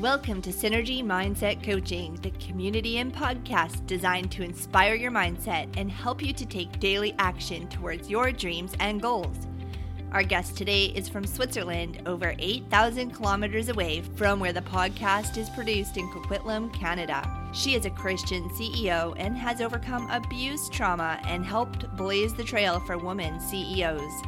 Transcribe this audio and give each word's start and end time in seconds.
Welcome 0.00 0.42
to 0.42 0.50
Synergy 0.50 1.04
Mindset 1.04 1.64
Coaching, 1.64 2.14
the 2.22 2.30
community 2.30 2.98
and 2.98 3.12
podcast 3.12 3.84
designed 3.88 4.30
to 4.30 4.44
inspire 4.44 4.94
your 4.94 5.10
mindset 5.10 5.76
and 5.76 5.90
help 5.90 6.22
you 6.22 6.32
to 6.34 6.46
take 6.46 6.78
daily 6.78 7.16
action 7.18 7.66
towards 7.66 8.08
your 8.08 8.30
dreams 8.30 8.74
and 8.78 9.02
goals. 9.02 9.48
Our 10.12 10.22
guest 10.22 10.56
today 10.56 10.84
is 10.94 11.08
from 11.08 11.26
Switzerland, 11.26 12.00
over 12.06 12.36
8,000 12.38 13.10
kilometers 13.10 13.70
away 13.70 14.02
from 14.14 14.38
where 14.38 14.52
the 14.52 14.60
podcast 14.60 15.36
is 15.36 15.50
produced 15.50 15.96
in 15.96 16.08
Coquitlam, 16.10 16.72
Canada. 16.72 17.28
She 17.52 17.74
is 17.74 17.84
a 17.84 17.90
Christian 17.90 18.48
CEO 18.50 19.16
and 19.18 19.36
has 19.36 19.60
overcome 19.60 20.08
abuse 20.10 20.68
trauma 20.68 21.20
and 21.26 21.44
helped 21.44 21.90
blaze 21.96 22.34
the 22.34 22.44
trail 22.44 22.78
for 22.78 22.98
women 22.98 23.40
CEOs. 23.40 24.22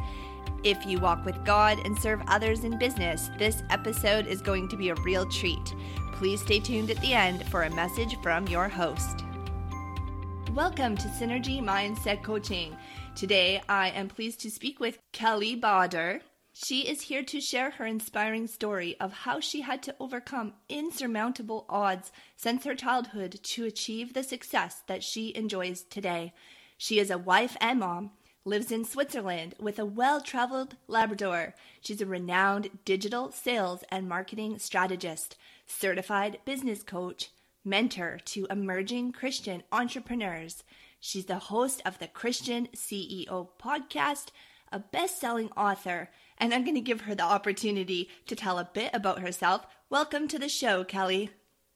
If 0.63 0.85
you 0.85 0.99
walk 0.99 1.25
with 1.25 1.43
God 1.43 1.79
and 1.85 1.97
serve 1.97 2.21
others 2.27 2.65
in 2.65 2.77
business, 2.77 3.31
this 3.39 3.63
episode 3.71 4.27
is 4.27 4.43
going 4.43 4.69
to 4.69 4.77
be 4.77 4.89
a 4.89 4.95
real 4.95 5.25
treat. 5.25 5.73
Please 6.13 6.39
stay 6.39 6.59
tuned 6.59 6.91
at 6.91 7.01
the 7.01 7.15
end 7.15 7.43
for 7.47 7.63
a 7.63 7.73
message 7.73 8.15
from 8.21 8.47
your 8.47 8.69
host. 8.69 9.25
Welcome 10.53 10.97
to 10.97 11.07
Synergy 11.07 11.63
Mindset 11.63 12.21
Coaching. 12.21 12.77
Today, 13.15 13.59
I 13.67 13.89
am 13.89 14.07
pleased 14.07 14.39
to 14.41 14.51
speak 14.51 14.79
with 14.79 14.99
Kelly 15.11 15.59
Baader. 15.59 16.21
She 16.53 16.81
is 16.81 17.01
here 17.01 17.23
to 17.23 17.41
share 17.41 17.71
her 17.71 17.87
inspiring 17.87 18.45
story 18.45 18.95
of 18.99 19.11
how 19.11 19.39
she 19.39 19.61
had 19.61 19.81
to 19.81 19.95
overcome 19.99 20.53
insurmountable 20.69 21.65
odds 21.69 22.11
since 22.35 22.65
her 22.65 22.75
childhood 22.75 23.39
to 23.41 23.65
achieve 23.65 24.13
the 24.13 24.21
success 24.21 24.83
that 24.85 25.03
she 25.03 25.35
enjoys 25.35 25.81
today. 25.81 26.33
She 26.77 26.99
is 26.99 27.09
a 27.09 27.17
wife 27.17 27.57
and 27.59 27.79
mom 27.79 28.11
lives 28.43 28.71
in 28.71 28.83
Switzerland 28.83 29.53
with 29.59 29.77
a 29.77 29.85
well 29.85 30.19
traveled 30.19 30.75
Labrador. 30.87 31.53
She's 31.79 32.01
a 32.01 32.07
renowned 32.07 32.79
digital 32.85 33.31
sales 33.31 33.83
and 33.89 34.09
marketing 34.09 34.57
strategist, 34.57 35.37
certified 35.67 36.39
business 36.43 36.81
coach, 36.81 37.29
mentor 37.63 38.17
to 38.25 38.47
emerging 38.49 39.11
Christian 39.11 39.61
entrepreneurs. 39.71 40.63
She's 40.99 41.25
the 41.25 41.37
host 41.37 41.83
of 41.85 41.99
the 41.99 42.07
Christian 42.07 42.67
CEO 42.75 43.49
podcast, 43.61 44.29
a 44.71 44.79
best 44.79 45.19
selling 45.19 45.51
author, 45.51 46.09
and 46.39 46.51
I'm 46.51 46.63
going 46.63 46.75
to 46.75 46.81
give 46.81 47.01
her 47.01 47.13
the 47.13 47.23
opportunity 47.23 48.09
to 48.25 48.35
tell 48.35 48.57
a 48.57 48.69
bit 48.73 48.89
about 48.91 49.19
herself. 49.19 49.67
Welcome 49.91 50.27
to 50.29 50.39
the 50.39 50.49
show, 50.49 50.83
Kelly. 50.83 51.29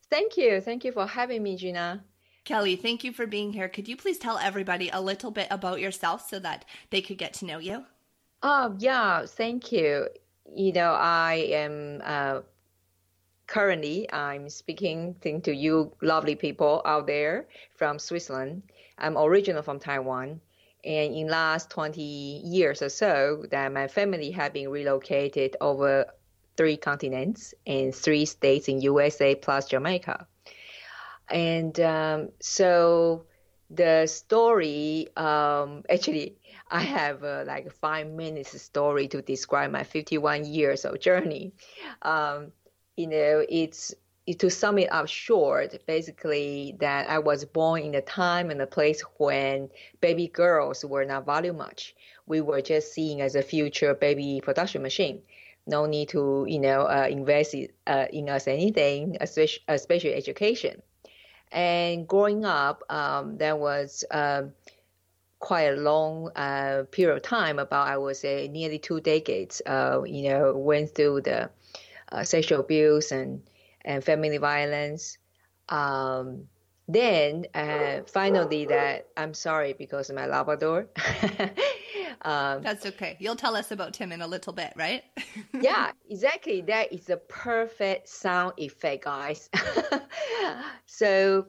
Thank 0.09 0.35
you. 0.35 0.61
Thank 0.61 0.83
you 0.83 0.91
for 0.91 1.05
having 1.05 1.43
me, 1.43 1.57
Gina. 1.57 2.03
Kelly, 2.45 2.75
thank 2.75 3.03
you 3.03 3.11
for 3.11 3.25
being 3.25 3.53
here. 3.53 3.67
Could 3.67 3.87
you 3.87 3.97
please 3.97 4.19
tell 4.19 4.37
everybody 4.37 4.89
a 4.89 5.01
little 5.01 5.31
bit 5.31 5.47
about 5.49 5.79
yourself 5.79 6.29
so 6.29 6.37
that 6.39 6.63
they 6.91 7.01
could 7.01 7.17
get 7.17 7.33
to 7.35 7.45
know 7.45 7.57
you? 7.57 7.85
Oh, 8.43 8.75
yeah, 8.77 9.25
thank 9.25 9.71
you. 9.71 10.07
You 10.55 10.71
know, 10.71 10.91
I 10.93 11.33
am 11.51 12.01
uh, 12.03 12.41
currently 13.47 14.07
I'm 14.13 14.47
speaking 14.49 15.15
to 15.21 15.55
you 15.55 15.91
lovely 16.03 16.35
people 16.35 16.83
out 16.85 17.07
there 17.07 17.47
from 17.75 17.97
Switzerland. 17.97 18.61
I'm 18.99 19.17
original 19.17 19.63
from 19.63 19.79
Taiwan. 19.79 20.39
And 20.83 21.15
in 21.15 21.27
last 21.27 21.71
20 21.71 21.99
years 21.99 22.83
or 22.83 22.89
so, 22.89 23.45
that 23.49 23.73
my 23.73 23.87
family 23.87 24.29
have 24.29 24.53
been 24.53 24.69
relocated 24.69 25.57
over 25.61 26.05
three 26.57 26.77
continents 26.77 27.55
and 27.65 27.93
three 27.93 28.25
states 28.25 28.67
in 28.67 28.81
USA 28.81 29.33
plus 29.33 29.67
Jamaica. 29.67 30.27
And 31.29 31.79
um, 31.79 32.29
so 32.39 33.25
the 33.69 34.05
story, 34.07 35.07
um, 35.17 35.83
actually, 35.89 36.37
I 36.69 36.81
have 36.81 37.23
uh, 37.23 37.43
like 37.45 37.71
five 37.71 38.07
minutes 38.07 38.59
story 38.61 39.07
to 39.09 39.21
describe 39.21 39.71
my 39.71 39.83
51 39.83 40.45
years 40.45 40.85
of 40.85 40.99
journey. 40.99 41.53
Um, 42.01 42.51
you 42.95 43.07
know, 43.07 43.45
it's 43.49 43.93
to 44.39 44.49
sum 44.49 44.79
it 44.79 44.91
up 44.91 45.07
short, 45.07 45.85
basically 45.85 46.75
that 46.79 47.07
I 47.09 47.19
was 47.19 47.45
born 47.45 47.83
in 47.83 47.95
a 47.95 48.01
time 48.01 48.49
and 48.49 48.59
a 48.61 48.67
place 48.67 49.01
when 49.17 49.69
baby 50.01 50.27
girls 50.27 50.83
were 50.83 51.05
not 51.05 51.25
valued 51.25 51.57
much. 51.57 51.95
We 52.25 52.41
were 52.41 52.61
just 52.61 52.93
seen 52.93 53.21
as 53.21 53.35
a 53.35 53.43
future 53.43 53.93
baby 53.93 54.41
production 54.43 54.81
machine. 54.81 55.21
No 55.67 55.85
need 55.85 56.09
to, 56.09 56.45
you 56.47 56.59
know, 56.59 56.81
uh, 56.81 57.07
invest 57.09 57.55
uh, 57.85 58.05
in 58.11 58.29
us 58.29 58.47
anything, 58.47 59.17
especially, 59.21 59.63
especially 59.67 60.13
education. 60.15 60.81
And 61.55 62.05
growing 62.05 62.43
up, 62.43 62.83
um, 62.89 63.37
there 63.37 63.55
was 63.55 64.03
um, 64.11 64.51
quite 65.39 65.73
a 65.73 65.77
long 65.77 66.29
uh, 66.35 66.83
period 66.91 67.15
of 67.15 67.21
time, 67.23 67.59
about 67.59 67.87
I 67.87 67.97
would 67.97 68.17
say 68.17 68.49
nearly 68.49 68.77
two 68.77 68.99
decades. 68.99 69.61
Uh, 69.65 70.03
you 70.05 70.29
know, 70.29 70.53
went 70.57 70.93
through 70.93 71.21
the 71.21 71.49
uh, 72.11 72.23
sexual 72.25 72.59
abuse 72.59 73.13
and 73.13 73.41
and 73.85 74.03
family 74.03 74.37
violence. 74.37 75.17
Um, 75.69 76.49
then 76.89 77.45
uh, 77.55 78.01
finally, 78.05 78.65
that 78.65 79.07
I'm 79.15 79.33
sorry 79.33 79.73
because 79.73 80.11
my 80.11 80.27
Labrador. 80.27 80.87
um, 82.23 82.61
That's 82.61 82.85
okay. 82.85 83.17
You'll 83.19 83.35
tell 83.35 83.55
us 83.55 83.71
about 83.71 83.93
Tim 83.93 84.11
in 84.11 84.21
a 84.21 84.27
little 84.27 84.53
bit, 84.53 84.73
right? 84.75 85.03
yeah, 85.61 85.91
exactly. 86.09 86.61
That 86.61 86.91
is 86.91 87.09
a 87.09 87.17
perfect 87.17 88.09
sound 88.09 88.53
effect, 88.57 89.05
guys. 89.05 89.49
so, 90.85 91.47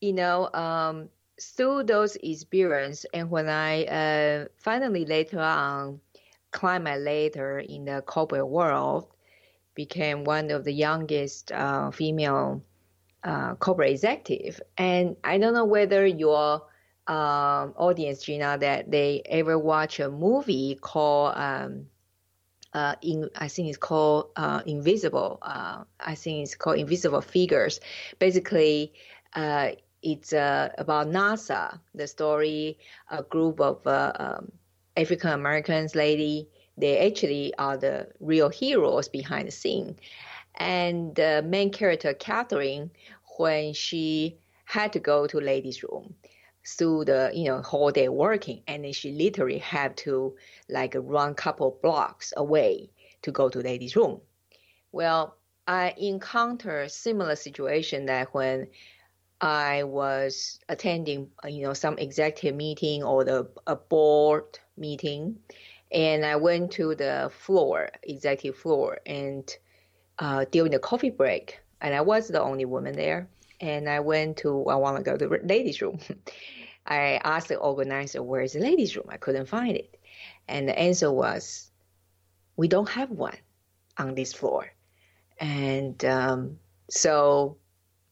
you 0.00 0.12
know, 0.12 0.52
um, 0.52 1.08
through 1.40 1.84
those 1.84 2.16
experience, 2.16 3.06
and 3.12 3.30
when 3.30 3.48
I 3.48 3.84
uh, 3.84 4.46
finally 4.56 5.04
later 5.04 5.40
on 5.40 6.00
climbed 6.50 6.84
my 6.84 6.96
ladder 6.96 7.58
in 7.58 7.84
the 7.84 8.02
corporate 8.02 8.48
world, 8.48 9.08
became 9.74 10.24
one 10.24 10.50
of 10.50 10.64
the 10.64 10.72
youngest 10.72 11.52
uh, 11.52 11.90
female 11.90 12.62
uh, 13.24 13.54
corporate 13.56 13.90
executive. 13.90 14.60
And 14.78 15.16
I 15.22 15.38
don't 15.38 15.52
know 15.52 15.64
whether 15.64 16.06
your 16.06 16.62
um, 17.08 17.74
audience, 17.76 18.22
Gina, 18.22 18.58
that 18.58 18.90
they 18.90 19.22
ever 19.26 19.58
watch 19.58 20.00
a 20.00 20.10
movie 20.10 20.76
called 20.80 21.34
um, 21.36 21.86
uh, 22.72 22.94
in 23.02 23.30
I 23.36 23.48
think 23.48 23.68
it's 23.68 23.78
called 23.78 24.30
uh, 24.36 24.62
Invisible. 24.66 25.38
Uh, 25.42 25.84
I 26.00 26.14
think 26.14 26.42
it's 26.44 26.54
called 26.54 26.78
Invisible 26.78 27.20
Figures. 27.22 27.80
Basically, 28.18 28.92
uh, 29.34 29.70
it's 30.02 30.32
uh, 30.32 30.70
about 30.78 31.08
NASA. 31.08 31.80
The 31.94 32.06
story, 32.06 32.78
a 33.10 33.22
group 33.22 33.60
of 33.60 33.86
uh, 33.86 34.12
um, 34.18 34.52
African 34.96 35.30
Americans 35.30 35.94
lady, 35.94 36.48
they 36.76 37.06
actually 37.06 37.54
are 37.56 37.76
the 37.76 38.08
real 38.20 38.48
heroes 38.50 39.08
behind 39.08 39.48
the 39.48 39.52
scene. 39.52 39.96
And 40.56 41.14
the 41.14 41.42
main 41.46 41.70
character, 41.70 42.14
Catherine, 42.14 42.90
when 43.38 43.72
she 43.74 44.38
had 44.64 44.92
to 44.94 45.00
go 45.00 45.26
to 45.26 45.38
ladies' 45.40 45.82
room, 45.82 46.14
through 46.66 47.04
the 47.04 47.30
you 47.34 47.44
know 47.44 47.62
whole 47.62 47.90
day 47.90 48.08
working. 48.08 48.62
And 48.66 48.84
then 48.84 48.92
she 48.92 49.12
literally 49.12 49.58
had 49.58 49.96
to 49.98 50.36
like 50.68 50.94
run 50.98 51.34
couple 51.34 51.78
blocks 51.82 52.32
away 52.36 52.90
to 53.22 53.32
go 53.32 53.48
to 53.48 53.60
ladies 53.60 53.96
room. 53.96 54.20
Well 54.92 55.36
i 55.66 55.94
encountered 55.98 56.90
similar 56.90 57.34
situation 57.34 58.06
that 58.06 58.32
when 58.32 58.68
i 59.40 59.82
was 59.82 60.58
attending 60.68 61.28
you 61.48 61.62
know 61.62 61.72
some 61.72 61.98
executive 61.98 62.54
meeting 62.54 63.02
or 63.02 63.24
the 63.24 63.48
a 63.66 63.76
board 63.76 64.58
meeting 64.76 65.36
and 65.90 66.24
i 66.24 66.36
went 66.36 66.70
to 66.70 66.94
the 66.94 67.30
floor 67.36 67.88
executive 68.04 68.58
floor 68.58 68.98
and 69.06 69.56
uh, 70.18 70.44
during 70.50 70.72
the 70.72 70.78
coffee 70.78 71.10
break 71.10 71.58
and 71.80 71.94
i 71.94 72.00
was 72.00 72.28
the 72.28 72.40
only 72.40 72.64
woman 72.64 72.94
there 72.94 73.28
and 73.60 73.88
I 73.88 74.00
went 74.00 74.38
to 74.38 74.66
I 74.66 74.76
want 74.76 74.96
to 74.98 75.02
go 75.02 75.16
to 75.16 75.28
the 75.28 75.40
ladies' 75.46 75.80
room, 75.80 75.98
I 76.86 77.20
asked 77.24 77.48
the 77.48 77.56
organizer, 77.56 78.22
where's 78.22 78.52
the 78.52 78.60
ladies' 78.60 78.96
room? 78.96 79.06
I 79.08 79.16
couldn't 79.16 79.46
find 79.46 79.76
it. 79.76 79.98
And 80.48 80.68
the 80.68 80.78
answer 80.78 81.10
was, 81.10 81.70
we 82.56 82.68
don't 82.68 82.88
have 82.88 83.10
one 83.10 83.36
on 83.98 84.14
this 84.14 84.32
floor. 84.32 84.72
And 85.38 86.02
um, 86.04 86.58
so 86.88 87.58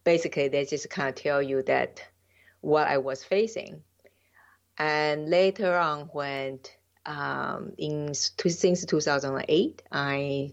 basically, 0.03 0.49
they 0.49 0.65
just 0.65 0.91
kind 0.91 1.09
of 1.09 1.15
tell 1.15 1.41
you 1.41 1.63
that 1.63 2.03
what 2.61 2.89
I 2.89 2.99
was 2.99 3.25
facing. 3.25 3.83
And 4.77 5.31
later 5.31 5.77
on, 5.77 6.11
when 6.13 6.61
um, 7.07 7.73
in 7.79 8.13
since 8.15 8.85
2008, 8.85 9.83
I 9.93 10.53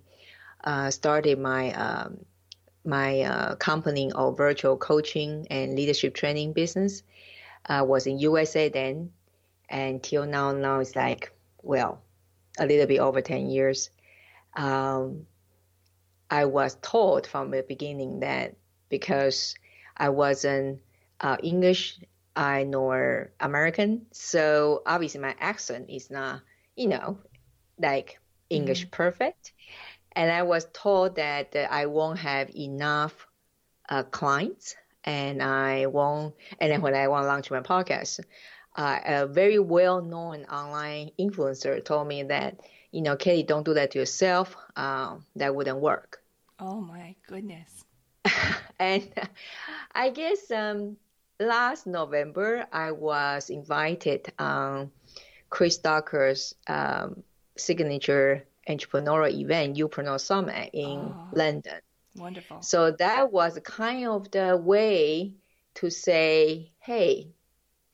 uh, 0.64 0.92
started 0.92 1.40
my 1.40 1.74
um, 1.74 2.26
my 2.86 3.22
uh, 3.22 3.56
company 3.56 4.12
of 4.14 4.38
virtual 4.38 4.78
coaching 4.78 5.48
and 5.50 5.76
leadership 5.76 6.16
training 6.16 6.54
business 6.54 7.04
uh, 7.66 7.84
was 7.88 8.08
in 8.08 8.20
USA 8.20 8.70
then, 8.70 9.12
and 9.70 10.02
till 10.04 10.26
now, 10.26 10.52
now 10.52 10.80
it's 10.80 10.96
like 10.96 11.34
well, 11.62 12.02
a 12.60 12.66
little 12.66 12.88
bit 12.88 13.00
over 13.00 13.22
ten 13.22 13.50
years. 13.50 13.90
Um, 14.56 15.26
I 16.30 16.46
was 16.46 16.76
taught 16.82 17.28
from 17.28 17.52
the 17.52 17.64
beginning 17.68 18.22
that 18.22 18.56
because 18.90 19.56
I 19.98 20.10
wasn't 20.10 20.82
uh, 21.20 21.38
English, 21.44 22.00
I 22.36 22.64
nor 22.64 23.32
American, 23.40 24.08
so 24.12 24.82
obviously 24.86 25.22
my 25.22 25.36
accent 25.40 25.90
is 25.90 26.10
not, 26.10 26.42
you 26.76 26.88
know, 26.88 27.20
like 27.78 28.20
English 28.50 28.82
mm-hmm. 28.82 28.92
perfect. 28.92 29.54
and 30.14 30.32
I 30.32 30.44
was 30.44 30.68
told 30.74 31.16
that 31.16 31.56
I 31.56 31.86
won't 31.86 32.20
have 32.20 32.54
enough 32.56 33.28
uh, 33.90 34.04
clients, 34.04 34.76
and 35.04 35.42
I 35.42 35.86
won't. 35.88 36.36
And 36.60 36.72
then 36.72 36.82
when 36.82 36.96
I 36.96 37.08
want 37.08 37.24
to 37.24 37.28
launch 37.28 37.52
my 37.52 37.62
podcast, 37.62 38.20
uh, 38.76 39.00
a 39.06 39.28
very 39.28 39.60
well-known 39.60 40.46
online 40.46 41.12
influencer 41.20 41.84
told 41.84 42.08
me 42.08 42.24
that 42.24 42.60
you 42.92 43.02
know, 43.02 43.16
Katie, 43.16 43.44
don't 43.44 43.64
do 43.64 43.74
that 43.74 43.92
to 43.92 44.00
yourself. 44.00 44.56
Uh, 44.76 45.18
that 45.38 45.56
wouldn't 45.56 45.80
work. 45.80 46.22
Oh 46.60 46.82
my 46.82 47.16
goodness. 47.28 47.86
and 48.80 49.10
I 49.96 50.10
guess 50.10 50.52
um, 50.52 50.98
last 51.40 51.88
November 51.88 52.68
I 52.72 52.92
was 52.92 53.50
invited 53.50 54.32
on 54.38 54.92
Chris 55.50 55.78
Ducker's 55.78 56.54
um, 56.68 57.24
signature 57.58 58.46
entrepreneurial 58.70 59.34
event, 59.34 59.78
Youpreneur 59.78 60.20
Summit 60.20 60.70
in 60.74 61.00
oh, 61.00 61.28
London. 61.34 61.82
Wonderful. 62.16 62.62
So 62.62 62.92
that 62.92 63.32
was 63.32 63.58
kind 63.64 64.08
of 64.08 64.32
the 64.32 64.58
way 64.58 65.34
to 65.76 65.90
say, 65.90 66.72
hey, 66.80 67.30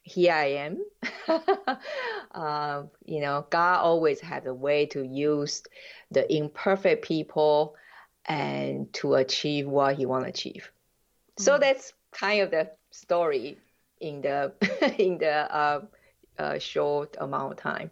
here 0.04 0.34
I 0.34 0.46
am. 0.46 0.84
uh, 2.32 2.84
you 3.06 3.22
know, 3.22 3.46
God 3.50 3.80
always 3.80 4.20
has 4.22 4.46
a 4.46 4.54
way 4.54 4.86
to 4.88 5.04
use 5.04 5.64
the 6.12 6.32
imperfect 6.34 7.06
people 7.06 7.76
and 8.26 8.92
to 8.94 9.16
achieve 9.16 9.68
what 9.68 9.96
He 9.96 10.06
want 10.06 10.24
to 10.24 10.30
achieve. 10.30 10.72
Mm. 11.38 11.44
So 11.44 11.58
that's 11.58 11.94
kind 12.12 12.42
of 12.42 12.52
the 12.52 12.72
story 12.92 13.58
in 14.00 14.22
the 14.22 14.54
in 14.98 15.18
the 15.18 15.56
uh, 15.56 15.82
uh, 16.40 16.60
short 16.60 17.18
amount 17.20 17.54
of 17.54 17.58
time. 17.58 17.92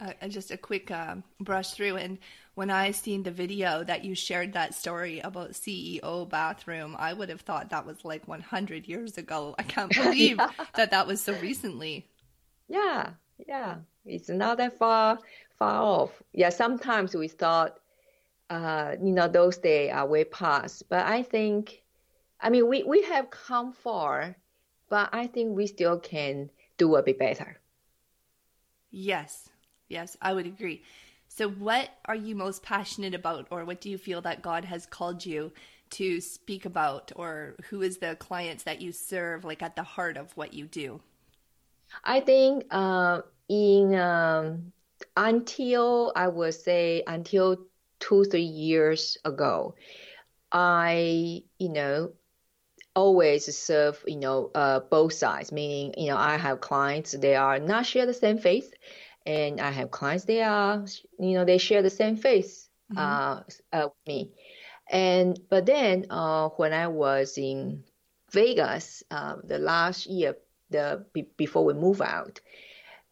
Uh, 0.00 0.28
just 0.28 0.50
a 0.50 0.56
quick 0.56 0.90
uh, 0.90 1.16
brush 1.40 1.70
through, 1.70 1.96
and 1.96 2.18
when 2.54 2.70
I 2.70 2.90
seen 2.90 3.22
the 3.22 3.30
video 3.30 3.82
that 3.84 4.04
you 4.04 4.14
shared 4.14 4.52
that 4.52 4.74
story 4.74 5.20
about 5.20 5.52
CEO 5.52 6.28
bathroom, 6.28 6.94
I 6.98 7.12
would 7.14 7.30
have 7.30 7.40
thought 7.40 7.70
that 7.70 7.86
was 7.86 8.04
like 8.04 8.28
100 8.28 8.86
years 8.86 9.16
ago. 9.16 9.54
I 9.58 9.62
can't 9.62 9.94
believe 9.94 10.36
yeah. 10.38 10.50
that 10.74 10.90
that 10.90 11.06
was 11.06 11.20
so 11.20 11.34
recently. 11.38 12.06
Yeah, 12.68 13.10
yeah, 13.46 13.76
it's 14.04 14.28
not 14.28 14.58
that 14.58 14.78
far 14.78 15.18
far 15.58 15.82
off. 15.82 16.22
Yeah, 16.32 16.50
sometimes 16.50 17.14
we 17.14 17.28
thought, 17.28 17.78
uh, 18.50 18.96
you 19.02 19.12
know, 19.12 19.28
those 19.28 19.58
days 19.58 19.90
are 19.92 20.06
way 20.06 20.24
past, 20.24 20.88
but 20.88 21.06
I 21.06 21.22
think, 21.22 21.82
I 22.40 22.50
mean, 22.50 22.68
we 22.68 22.82
we 22.82 23.02
have 23.04 23.30
come 23.30 23.72
far, 23.72 24.36
but 24.90 25.08
I 25.12 25.26
think 25.26 25.56
we 25.56 25.66
still 25.66 25.98
can 25.98 26.50
do 26.76 26.96
a 26.96 27.02
bit 27.02 27.18
better. 27.18 27.58
Yes, 28.90 29.48
yes, 29.88 30.18
I 30.20 30.34
would 30.34 30.46
agree. 30.46 30.82
So, 31.34 31.48
what 31.48 31.88
are 32.04 32.14
you 32.14 32.34
most 32.34 32.62
passionate 32.62 33.14
about, 33.14 33.46
or 33.50 33.64
what 33.64 33.80
do 33.80 33.88
you 33.88 33.96
feel 33.96 34.20
that 34.20 34.42
God 34.42 34.66
has 34.66 34.84
called 34.84 35.24
you 35.24 35.50
to 35.92 36.20
speak 36.20 36.66
about, 36.66 37.10
or 37.16 37.54
who 37.70 37.80
is 37.80 37.96
the 37.96 38.16
clients 38.16 38.64
that 38.64 38.82
you 38.82 38.92
serve, 38.92 39.42
like 39.42 39.62
at 39.62 39.74
the 39.74 39.82
heart 39.82 40.18
of 40.18 40.36
what 40.36 40.52
you 40.52 40.66
do? 40.66 41.00
I 42.04 42.20
think 42.20 42.66
uh, 42.70 43.22
in 43.48 43.94
um, 43.94 44.72
until 45.16 46.12
I 46.14 46.28
would 46.28 46.52
say 46.52 47.02
until 47.06 47.64
two 47.98 48.24
three 48.24 48.42
years 48.42 49.16
ago, 49.24 49.74
I 50.52 51.44
you 51.58 51.70
know 51.70 52.12
always 52.94 53.56
serve 53.56 54.04
you 54.06 54.16
know 54.16 54.50
uh, 54.54 54.80
both 54.80 55.14
sides. 55.14 55.50
Meaning 55.50 55.94
you 55.96 56.10
know 56.10 56.18
I 56.18 56.36
have 56.36 56.60
clients 56.60 57.12
they 57.12 57.36
are 57.36 57.58
not 57.58 57.86
share 57.86 58.04
the 58.04 58.12
same 58.12 58.36
faith, 58.36 58.70
and 59.26 59.60
I 59.60 59.70
have 59.70 59.90
clients 59.90 60.24
they 60.24 60.42
are 60.42 60.84
you 61.18 61.34
know 61.34 61.44
they 61.44 61.58
share 61.58 61.82
the 61.82 61.90
same 61.90 62.16
faith 62.16 62.68
mm-hmm. 62.92 62.98
uh, 62.98 63.42
uh, 63.72 63.88
with 63.88 64.06
me. 64.06 64.30
And 64.90 65.38
but 65.48 65.66
then 65.66 66.06
uh, 66.10 66.48
when 66.50 66.72
I 66.72 66.88
was 66.88 67.38
in 67.38 67.84
Vegas 68.30 69.02
uh, 69.10 69.36
the 69.44 69.58
last 69.58 70.06
year 70.06 70.36
the 70.70 71.04
before 71.36 71.64
we 71.64 71.74
move 71.74 72.00
out, 72.00 72.40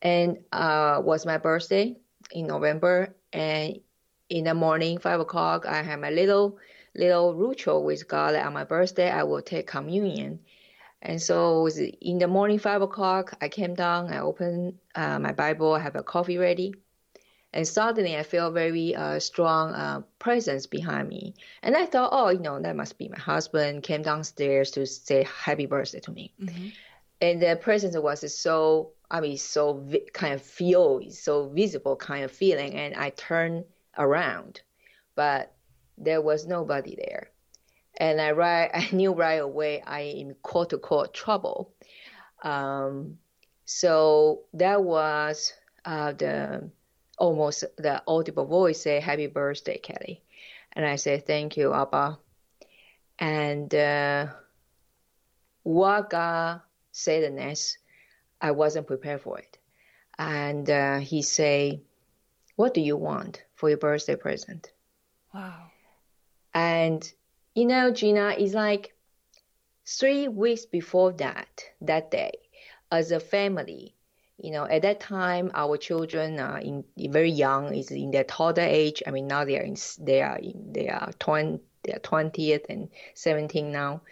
and 0.03 0.39
uh, 0.53 1.01
was 1.05 1.27
my 1.27 1.39
birthday 1.39 1.97
in 2.33 2.47
November. 2.47 3.15
And 3.33 3.81
in 4.29 4.45
the 4.45 4.55
morning, 4.55 4.99
five 4.99 5.21
o'clock, 5.21 5.67
I 5.67 5.83
had 5.83 6.01
my 6.01 6.11
little 6.11 6.59
little 6.95 7.35
ritual 7.35 7.85
with 7.85 8.09
God. 8.09 8.35
on 8.35 8.53
my 8.53 8.65
birthday, 8.65 9.11
I 9.11 9.23
will 9.23 9.43
take 9.43 9.67
communion. 9.67 10.41
And 11.03 11.21
so 11.21 11.69
in 11.69 12.19
the 12.19 12.29
morning, 12.29 12.59
five 12.59 12.83
o'clock, 12.83 13.35
I 13.41 13.49
came 13.49 13.75
down, 13.75 14.13
I 14.13 14.21
opened 14.21 14.79
uh, 14.95 15.19
my 15.19 15.33
Bible, 15.33 15.73
I 15.73 15.81
have 15.81 15.97
a 15.97 16.03
coffee 16.03 16.39
ready. 16.39 16.75
And 17.53 17.67
suddenly 17.67 18.17
I 18.17 18.23
feel 18.23 18.51
very 18.53 18.95
uh, 18.95 19.19
strong 19.19 19.75
uh, 19.75 20.03
presence 20.19 20.67
behind 20.67 21.09
me. 21.09 21.35
And 21.63 21.77
I 21.77 21.87
thought, 21.87 22.11
oh, 22.13 22.29
you 22.29 22.39
know, 22.39 22.61
that 22.61 22.77
must 22.77 22.97
be 22.97 23.09
my 23.09 23.19
husband 23.19 23.83
came 23.83 24.03
downstairs 24.03 24.71
to 24.73 24.87
say 24.87 25.25
happy 25.25 25.67
birthday 25.67 26.01
to 26.01 26.13
me. 26.13 26.33
Mm-hmm 26.41 26.69
and 27.21 27.41
the 27.41 27.57
presence 27.57 27.97
was 27.97 28.37
so 28.37 28.93
I 29.11 29.21
mean 29.21 29.37
so 29.37 29.75
vi- 29.75 30.09
kind 30.13 30.35
of 30.35 30.43
feel 30.43 31.03
so 31.11 31.49
visible 31.49 31.97
kind 31.97 32.25
of 32.25 32.31
feeling, 32.31 32.75
and 32.75 32.95
I 32.95 33.11
turned 33.11 33.65
around, 33.99 34.63
but 35.15 35.53
there 35.99 36.23
was 36.23 36.47
nobody 36.47 36.97
there, 36.97 37.31
and 38.01 38.21
I 38.21 38.33
right 38.33 38.71
I 38.75 38.89
knew 38.93 39.13
right 39.13 39.41
away 39.41 39.83
I 39.87 40.01
am 40.01 40.31
in 40.31 40.37
quote 40.43 40.73
unquote 40.73 41.15
trouble. 41.15 41.73
Um, 42.43 43.19
so 43.67 44.41
that 44.55 44.83
was 44.83 45.53
uh, 45.85 46.13
the 46.13 46.71
almost 47.19 47.65
the 47.77 48.03
audible 48.09 48.47
voice 48.47 48.81
say 48.81 48.99
happy 48.99 49.27
birthday 49.27 49.79
Kelly, 49.79 50.23
and 50.73 50.85
I 50.85 50.97
say 50.97 51.21
thank 51.21 51.57
you 51.57 51.73
Abba, 51.73 52.19
and 53.19 53.73
uh, 53.75 54.27
what 55.63 56.11
God 56.11 56.63
sadness, 56.93 57.77
I 58.41 58.51
wasn't 58.53 58.87
prepared 58.87 59.21
for 59.21 59.39
it. 59.39 59.59
And 60.19 60.69
uh, 60.69 60.99
he 60.99 61.23
say, 61.23 61.83
"What 62.57 62.75
do 62.75 62.81
you 62.81 62.97
want 62.97 63.45
for 63.55 63.69
your 63.69 63.79
birthday 63.79 64.17
present?" 64.17 64.73
Wow. 65.33 65.67
And 66.53 67.11
you 67.55 67.67
know, 67.67 67.91
Gina, 67.91 68.35
it's 68.39 68.55
like 68.55 68.95
three 69.87 70.29
weeks 70.29 70.67
before 70.67 71.13
that, 71.15 71.65
that 71.81 72.11
day, 72.11 72.33
as 72.91 73.13
a 73.13 73.21
family, 73.21 73.95
you 74.39 74.51
know, 74.51 74.65
at 74.65 74.83
that 74.83 75.01
time, 75.01 75.51
our 75.55 75.77
children 75.77 76.41
are 76.41 76.59
in 76.59 76.85
very 76.97 77.31
young, 77.31 77.75
is 77.75 77.91
in 77.91 78.11
their 78.11 78.25
toddler 78.25 78.63
age. 78.63 79.03
I 79.07 79.11
mean, 79.11 79.27
now 79.27 79.45
they 79.45 79.59
are 79.59 79.63
in, 79.63 79.77
they 79.99 80.23
are 80.23 80.39
in, 80.39 80.73
they 80.73 80.89
are 80.89 81.13
20, 81.19 81.61
they 81.83 81.93
are 81.93 81.99
20th 81.99 82.67
and 82.69 82.89
17 83.15 83.71
now. 83.71 84.03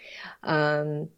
Um, 0.43 1.09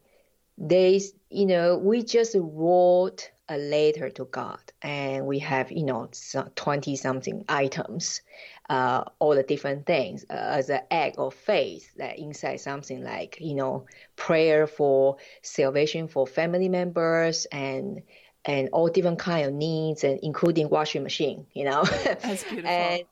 they, 0.58 1.00
you 1.30 1.46
know, 1.46 1.76
we 1.78 2.02
just 2.02 2.36
wrote 2.38 3.30
a 3.48 3.56
letter 3.56 4.10
to 4.10 4.26
God 4.26 4.60
and 4.80 5.26
we 5.26 5.40
have, 5.40 5.72
you 5.72 5.82
know, 5.82 6.08
20 6.54 6.94
something 6.96 7.44
items, 7.48 8.20
uh, 8.70 9.02
all 9.18 9.34
the 9.34 9.42
different 9.42 9.84
things 9.84 10.24
uh, 10.30 10.32
as 10.32 10.70
an 10.70 10.80
act 10.92 11.18
of 11.18 11.34
faith 11.34 11.92
that 11.96 12.20
inside 12.20 12.60
something 12.60 13.02
like, 13.02 13.36
you 13.40 13.54
know, 13.54 13.84
prayer 14.14 14.68
for 14.68 15.16
salvation 15.42 16.06
for 16.06 16.24
family 16.24 16.68
members 16.68 17.46
and, 17.46 18.00
and 18.44 18.68
all 18.72 18.86
different 18.86 19.18
kind 19.18 19.44
of 19.44 19.52
needs 19.52 20.04
and 20.04 20.20
including 20.22 20.68
washing 20.68 21.02
machine, 21.02 21.44
you 21.52 21.64
know. 21.64 21.82
That's 22.04 22.44
beautiful. 22.48 22.70
and 22.70 23.02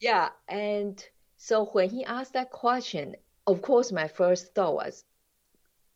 yeah. 0.00 0.30
And 0.48 1.06
so 1.36 1.66
when 1.66 1.90
he 1.90 2.06
asked 2.06 2.32
that 2.32 2.50
question, 2.50 3.14
of 3.46 3.60
course, 3.60 3.92
my 3.92 4.08
first 4.08 4.54
thought 4.54 4.74
was, 4.74 5.04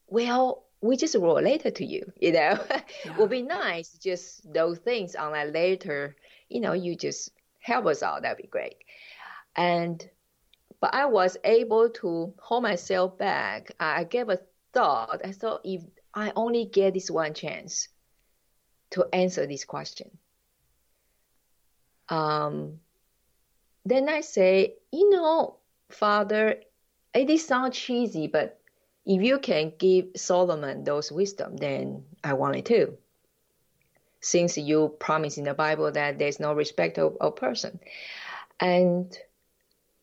well, 0.09 0.67
we 0.83 0.99
just 0.99 1.15
wrote 1.15 1.39
a 1.39 1.41
letter 1.41 1.71
to 1.71 1.87
you, 1.87 2.13
you 2.21 2.33
know. 2.33 2.63
Yeah. 3.05 3.17
would 3.17 3.31
be 3.31 3.41
nice, 3.41 3.97
just 3.97 4.53
those 4.53 4.79
things 4.79 5.15
on 5.15 5.33
that 5.33 5.55
letter, 5.55 6.17
you 6.51 6.61
know, 6.61 6.75
you 6.75 6.97
just 6.97 7.31
help 7.67 7.87
us 7.87 8.03
out, 8.03 8.23
that'd 8.23 8.39
be 8.39 8.49
great. 8.49 8.77
And 9.57 10.09
but 10.81 10.95
I 10.95 11.07
was 11.07 11.37
able 11.43 11.89
to 12.01 12.33
hold 12.39 12.63
myself 12.63 13.19
back. 13.19 13.73
I 13.81 14.05
gave 14.05 14.29
a 14.29 14.39
thought. 14.73 15.21
I 15.25 15.33
thought 15.33 15.63
if 15.65 15.83
I 16.15 16.33
only 16.37 16.67
get 16.67 16.95
this 16.95 17.11
one 17.11 17.35
chance 17.35 17.89
to 18.91 19.07
answer 19.13 19.47
this 19.47 19.65
question. 19.65 20.11
Um, 22.09 22.79
then 23.85 24.09
I 24.09 24.21
say, 24.21 24.75
you 24.93 25.11
know, 25.11 25.57
Father, 25.91 26.61
it 27.15 27.39
sounds 27.41 27.77
cheesy, 27.77 28.27
but 28.27 28.61
if 29.07 29.23
you 29.23 29.39
can 29.39 29.73
give 29.79 30.09
Solomon 30.15 30.85
those 30.85 31.11
wisdom, 31.11 31.57
then 31.57 32.05
I 32.23 32.35
want 32.35 32.57
it 32.57 32.67
too. 32.67 32.99
Since 34.27 34.59
you 34.59 34.89
promise 34.99 35.39
in 35.39 35.45
the 35.45 35.55
Bible 35.55 35.93
that 35.93 36.19
there's 36.19 36.41
no 36.41 36.53
respect 36.53 36.99
of, 36.99 37.17
a 37.21 37.31
person. 37.31 37.79
And 38.59 39.17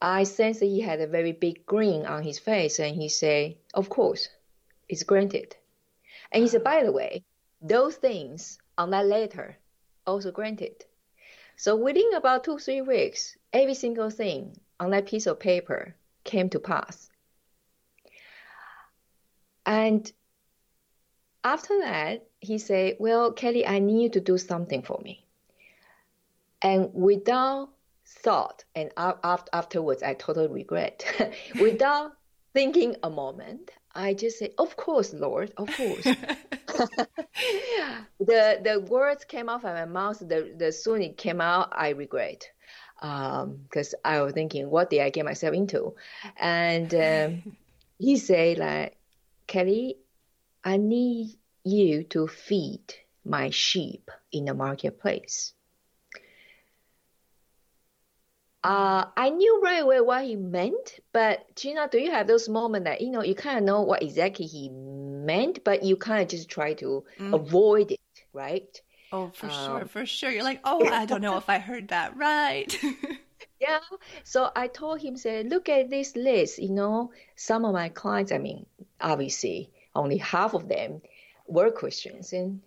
I 0.01 0.23
sense 0.23 0.59
that 0.59 0.67
he 0.67 0.79
had 0.79 1.01
a 1.01 1.07
very 1.07 1.33
big 1.33 1.65
grin 1.65 2.05
on 2.05 2.23
his 2.23 2.39
face 2.39 2.79
and 2.79 2.95
he 2.95 3.09
said, 3.09 3.57
Of 3.73 3.89
course, 3.89 4.29
it's 4.87 5.03
granted. 5.03 5.57
And 6.31 6.41
he 6.41 6.47
said, 6.47 6.63
By 6.63 6.83
the 6.83 6.93
way, 6.93 7.25
those 7.61 7.97
things 7.97 8.59
on 8.77 8.91
that 8.91 9.07
letter 9.07 9.57
also 10.07 10.31
granted. 10.31 10.85
So 11.57 11.75
within 11.75 12.13
about 12.13 12.45
two, 12.45 12.59
three 12.59 12.81
weeks, 12.81 13.35
every 13.51 13.73
single 13.73 14.09
thing 14.09 14.57
on 14.79 14.91
that 14.91 15.05
piece 15.05 15.27
of 15.27 15.37
paper 15.37 15.95
came 16.23 16.49
to 16.51 16.59
pass. 16.59 17.09
And 19.65 20.09
after 21.43 21.77
that, 21.79 22.25
he 22.43 22.57
said, 22.57 22.97
Well, 22.99 23.31
Kelly, 23.31 23.65
I 23.65 23.79
need 23.79 24.03
you 24.03 24.09
to 24.09 24.19
do 24.19 24.37
something 24.37 24.81
for 24.81 24.99
me. 25.03 25.25
And 26.61 26.93
without 26.93 27.69
thought, 28.05 28.63
and 28.75 28.91
afterwards, 28.97 30.03
I 30.03 30.13
totally 30.13 30.47
regret, 30.47 31.05
without 31.59 32.13
thinking 32.53 32.95
a 33.03 33.09
moment, 33.09 33.71
I 33.95 34.13
just 34.13 34.39
said, 34.39 34.51
Of 34.57 34.75
course, 34.75 35.13
Lord, 35.13 35.53
of 35.57 35.69
course. 35.75 36.03
the 38.19 38.59
the 38.63 38.85
words 38.89 39.25
came 39.25 39.47
out 39.47 39.63
of 39.63 39.73
my 39.73 39.85
mouth. 39.85 40.19
The 40.19 40.53
the 40.57 40.71
soon 40.71 41.01
it 41.01 41.17
came 41.17 41.39
out, 41.39 41.69
I 41.71 41.89
regret 41.89 42.49
because 43.03 43.93
um, 43.93 43.99
I 44.05 44.21
was 44.21 44.33
thinking, 44.33 44.69
what 44.69 44.89
did 44.89 45.01
I 45.01 45.09
get 45.09 45.25
myself 45.25 45.53
into? 45.53 45.93
And 46.37 46.93
um, 46.95 47.55
he 47.99 48.15
said, 48.15 48.59
like, 48.59 48.95
Kelly, 49.45 49.97
I 50.63 50.77
need 50.77 51.35
you 51.63 52.03
to 52.03 52.27
feed 52.27 52.93
my 53.25 53.49
sheep 53.49 54.11
in 54.31 54.45
the 54.45 54.53
marketplace. 54.53 55.53
Uh, 58.63 59.05
I 59.17 59.29
knew 59.29 59.61
right 59.61 59.81
away 59.81 59.99
what 59.99 60.23
he 60.23 60.37
meant, 60.37 60.99
but 61.11 61.53
Gina, 61.55 61.89
do 61.91 61.99
you 61.99 62.11
have 62.11 62.27
those 62.27 62.47
moments 62.47 62.85
that 62.85 63.01
you 63.01 63.11
know 63.11 63.21
you 63.21 63.35
kind 63.35 63.57
of 63.57 63.65
know 63.65 63.81
what 63.81 64.01
exactly 64.01 64.45
he 64.45 64.69
meant, 64.69 65.63
but 65.65 65.83
you 65.83 65.97
kind 65.97 66.21
of 66.21 66.29
just 66.29 66.49
try 66.49 66.73
to 66.75 67.03
mm. 67.19 67.33
avoid 67.33 67.91
it, 67.91 67.99
right? 68.31 68.81
Oh, 69.11 69.31
for 69.33 69.47
um, 69.47 69.51
sure, 69.51 69.85
for 69.85 70.05
sure. 70.05 70.31
You're 70.31 70.45
like, 70.45 70.61
oh, 70.63 70.87
I 70.87 71.05
don't 71.05 71.21
know 71.21 71.37
if 71.37 71.49
I 71.49 71.59
heard 71.59 71.89
that 71.89 72.15
right. 72.15 72.73
yeah. 73.59 73.79
So 74.23 74.49
I 74.55 74.67
told 74.67 75.01
him, 75.01 75.17
say, 75.17 75.43
look 75.43 75.67
at 75.67 75.89
this 75.89 76.15
list. 76.15 76.57
You 76.57 76.71
know, 76.71 77.11
some 77.35 77.65
of 77.65 77.73
my 77.73 77.89
clients, 77.89 78.31
I 78.31 78.37
mean, 78.37 78.65
obviously, 79.01 79.71
only 79.93 80.17
half 80.17 80.53
of 80.53 80.69
them 80.69 81.01
were 81.47 81.71
Christians, 81.71 82.33
and 82.33 82.61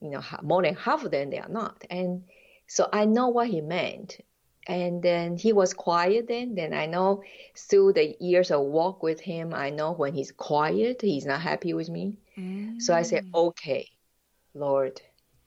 you 0.00 0.10
know, 0.10 0.22
more 0.42 0.62
than 0.62 0.74
half 0.74 1.04
of 1.04 1.10
them 1.10 1.30
they 1.30 1.38
are 1.38 1.48
not. 1.48 1.84
And 1.90 2.24
so 2.66 2.88
I 2.92 3.04
know 3.04 3.28
what 3.28 3.48
he 3.48 3.60
meant. 3.60 4.18
And 4.68 5.00
then 5.00 5.36
he 5.36 5.52
was 5.52 5.74
quiet 5.74 6.26
then. 6.26 6.56
Then 6.56 6.74
I 6.74 6.86
know 6.86 7.22
through 7.56 7.92
the 7.92 8.16
years 8.18 8.50
of 8.50 8.62
walk 8.62 9.02
with 9.02 9.20
him, 9.20 9.54
I 9.54 9.70
know 9.70 9.92
when 9.92 10.12
he's 10.12 10.32
quiet, 10.32 11.00
he's 11.00 11.24
not 11.24 11.40
happy 11.40 11.72
with 11.72 11.88
me. 11.88 12.18
Mm. 12.36 12.82
So 12.82 12.92
I 12.92 13.02
said, 13.02 13.26
mm. 13.26 13.34
okay, 13.48 13.88
Lord, 14.54 15.00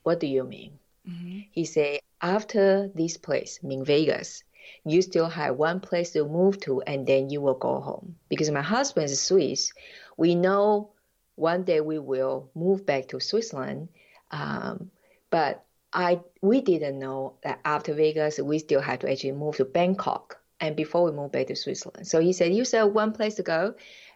what 0.04 0.22
do 0.22 0.28
you 0.28 0.46
mean? 0.46 0.80
Mm-hmm. 1.08 1.40
He 1.52 1.66
said, 1.66 2.00
after 2.22 2.90
this 2.96 3.18
place, 3.18 3.62
mean 3.62 3.84
Vegas, 3.84 4.44
you 4.86 5.02
still 5.02 5.28
have 5.28 5.58
one 5.58 5.82
place 5.82 6.12
to 6.12 6.24
move 6.24 6.60
to 6.62 6.82
and 6.84 7.06
then 7.06 7.30
you 7.30 7.42
will 7.42 7.56
go 7.56 7.82
home. 7.82 8.16
Because 8.30 8.50
my 8.52 8.62
husband 8.62 9.06
is 9.06 9.22
Swiss. 9.22 9.74
We 10.16 10.36
know 10.36 10.92
one 11.40 11.64
day 11.64 11.80
we 11.82 12.00
will 12.00 12.50
move 12.54 12.86
back 12.86 13.08
to 13.08 13.20
Switzerland. 13.20 13.90
Um, 14.32 14.92
but 15.30 15.64
I 15.94 16.20
we 16.42 16.62
didn't 16.62 17.00
know 17.00 17.36
that 17.44 17.60
after 17.66 17.94
Vegas 17.94 18.40
we 18.40 18.60
still 18.60 18.82
had 18.82 19.02
to 19.02 19.12
actually 19.12 19.32
move 19.32 19.58
to 19.58 19.66
Bangkok 19.66 20.40
and 20.60 20.76
before 20.76 21.04
we 21.06 21.12
move 21.12 21.32
back 21.32 21.48
to 21.48 21.56
Switzerland. 21.56 22.08
So 22.08 22.20
he 22.20 22.34
said, 22.34 22.54
You 22.54 22.66
said 22.66 22.84
one 22.84 23.14
place 23.14 23.36
to 23.36 23.44
go 23.44 23.76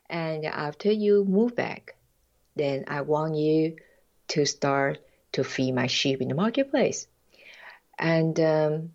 and 0.09 0.45
after 0.45 0.91
you 0.91 1.25
move 1.25 1.55
back, 1.55 1.95
then 2.55 2.85
I 2.87 3.01
want 3.01 3.35
you 3.35 3.77
to 4.29 4.45
start 4.45 4.99
to 5.31 5.43
feed 5.43 5.73
my 5.73 5.87
sheep 5.87 6.21
in 6.21 6.27
the 6.27 6.35
marketplace. 6.35 7.07
And 7.97 8.39
um, 8.39 8.91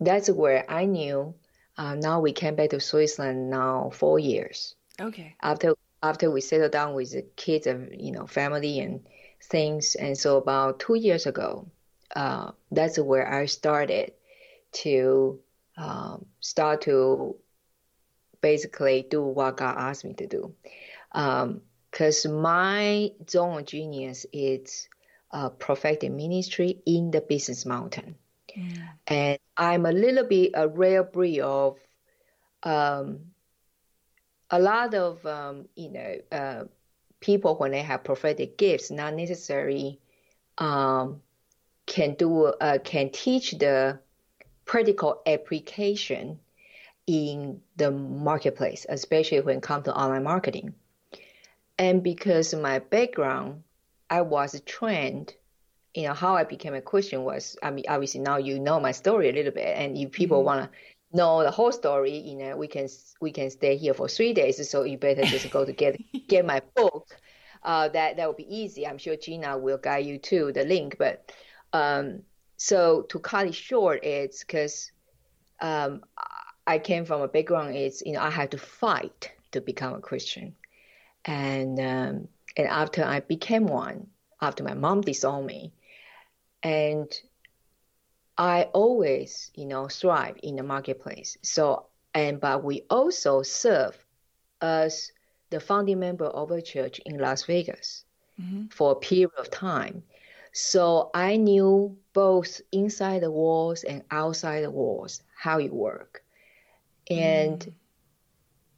that's 0.00 0.30
where 0.30 0.64
I 0.70 0.84
knew. 0.86 1.34
Uh, 1.76 1.96
now 1.96 2.20
we 2.20 2.32
came 2.32 2.54
back 2.54 2.70
to 2.70 2.80
Switzerland 2.80 3.50
now 3.50 3.90
four 3.92 4.18
years. 4.18 4.76
Okay. 5.00 5.34
After 5.42 5.74
after 6.04 6.30
we 6.30 6.42
settled 6.42 6.72
down 6.72 6.92
with 6.94 7.12
the 7.12 7.22
kids 7.34 7.66
and 7.66 7.98
you 7.98 8.12
know 8.12 8.26
family 8.26 8.78
and 8.78 9.00
things, 9.42 9.94
and 9.94 10.16
so 10.16 10.36
about 10.36 10.78
two 10.78 10.94
years 10.94 11.26
ago, 11.26 11.66
uh, 12.14 12.52
that's 12.70 12.98
where 12.98 13.26
I 13.26 13.46
started 13.46 14.12
to 14.84 15.40
um, 15.78 16.26
start 16.40 16.82
to 16.82 17.36
basically 18.42 19.06
do 19.08 19.22
what 19.22 19.56
God 19.56 19.76
asked 19.78 20.04
me 20.04 20.12
to 20.14 20.26
do. 20.26 20.54
Because 21.10 22.26
um, 22.26 22.42
my 22.42 23.10
zone 23.28 23.60
of 23.60 23.66
genius 23.66 24.26
is 24.32 24.88
uh, 25.32 25.48
prophetic 25.48 26.12
ministry 26.12 26.82
in 26.84 27.10
the 27.10 27.22
business 27.22 27.64
mountain. 27.64 28.16
Mm. 28.56 28.82
And 29.06 29.38
I'm 29.56 29.86
a 29.86 29.92
little 29.92 30.24
bit 30.24 30.52
a 30.54 30.68
rare 30.68 31.02
breed 31.02 31.40
of 31.40 31.78
um, 32.62 33.33
a 34.54 34.60
lot 34.60 34.94
of, 34.94 35.26
um, 35.26 35.66
you 35.74 35.90
know, 35.90 36.16
uh, 36.30 36.64
people 37.18 37.56
when 37.56 37.72
they 37.72 37.82
have 37.82 38.04
prophetic 38.04 38.56
gifts, 38.56 38.88
not 38.88 39.12
necessarily 39.14 39.98
um, 40.58 41.20
can 41.86 42.14
do, 42.14 42.44
uh, 42.44 42.78
can 42.84 43.10
teach 43.10 43.50
the 43.58 43.98
practical 44.64 45.20
application 45.26 46.38
in 47.08 47.60
the 47.76 47.90
marketplace, 47.90 48.86
especially 48.88 49.40
when 49.40 49.56
it 49.56 49.62
comes 49.62 49.86
to 49.86 49.94
online 49.94 50.22
marketing. 50.22 50.72
And 51.76 52.04
because 52.04 52.54
my 52.54 52.78
background 52.78 53.64
I 54.08 54.20
was 54.20 54.60
trained, 54.64 55.34
you 55.94 56.04
know, 56.04 56.14
how 56.14 56.36
I 56.36 56.44
became 56.44 56.74
a 56.74 56.80
Christian 56.80 57.24
was, 57.24 57.56
I 57.60 57.72
mean, 57.72 57.86
obviously 57.88 58.20
now 58.20 58.36
you 58.36 58.60
know 58.60 58.78
my 58.78 58.92
story 58.92 59.30
a 59.30 59.32
little 59.32 59.52
bit, 59.52 59.76
and 59.76 59.98
if 59.98 60.12
people 60.12 60.38
mm-hmm. 60.38 60.46
want 60.46 60.72
to 60.72 60.78
know 61.14 61.42
the 61.42 61.50
whole 61.50 61.72
story, 61.72 62.18
you 62.18 62.36
know, 62.36 62.56
we 62.56 62.68
can 62.68 62.88
we 63.20 63.32
can 63.32 63.50
stay 63.50 63.76
here 63.76 63.94
for 63.94 64.08
three 64.08 64.32
days. 64.32 64.68
So 64.68 64.82
you 64.82 64.98
better 64.98 65.22
just 65.22 65.50
go 65.50 65.64
to 65.64 65.72
get 65.72 66.00
get 66.28 66.44
my 66.44 66.60
book. 66.74 67.08
Uh, 67.62 67.88
that 67.88 68.16
that 68.16 68.26
will 68.26 68.34
be 68.34 68.54
easy. 68.54 68.86
I'm 68.86 68.98
sure 68.98 69.16
Gina 69.16 69.56
will 69.56 69.78
guide 69.78 70.06
you 70.06 70.18
to 70.18 70.52
the 70.52 70.64
link. 70.64 70.96
But 70.98 71.32
um, 71.72 72.22
so 72.56 73.02
to 73.02 73.18
cut 73.18 73.46
it 73.46 73.54
short, 73.54 74.04
it's 74.04 74.44
because 74.44 74.92
um, 75.60 76.02
I 76.66 76.78
came 76.78 77.04
from 77.04 77.22
a 77.22 77.28
background. 77.28 77.74
It's 77.74 78.02
you 78.04 78.12
know 78.12 78.20
I 78.20 78.30
had 78.30 78.50
to 78.50 78.58
fight 78.58 79.32
to 79.52 79.60
become 79.60 79.94
a 79.94 80.00
Christian, 80.00 80.54
and 81.24 81.78
um, 81.78 82.28
and 82.56 82.68
after 82.68 83.04
I 83.04 83.20
became 83.20 83.66
one, 83.66 84.08
after 84.40 84.62
my 84.64 84.74
mom 84.74 85.00
disowned 85.00 85.46
me, 85.46 85.72
and 86.62 87.10
I 88.36 88.64
always, 88.72 89.50
you 89.54 89.66
know, 89.66 89.88
thrive 89.88 90.36
in 90.42 90.56
the 90.56 90.62
marketplace. 90.62 91.36
So, 91.42 91.86
and 92.14 92.40
but 92.40 92.64
we 92.64 92.82
also 92.90 93.42
serve 93.42 93.96
as 94.60 95.12
the 95.50 95.60
founding 95.60 96.00
member 96.00 96.26
of 96.26 96.50
a 96.50 96.62
church 96.62 97.00
in 97.06 97.18
Las 97.18 97.44
Vegas 97.44 98.04
mm-hmm. 98.40 98.66
for 98.68 98.92
a 98.92 98.96
period 98.96 99.30
of 99.38 99.50
time. 99.50 100.02
So 100.52 101.10
I 101.14 101.36
knew 101.36 101.96
both 102.12 102.60
inside 102.72 103.22
the 103.22 103.30
walls 103.30 103.84
and 103.84 104.02
outside 104.10 104.62
the 104.62 104.70
walls 104.70 105.22
how 105.36 105.58
it 105.58 105.72
work. 105.72 106.22
And 107.10 107.58
mm. 107.58 107.72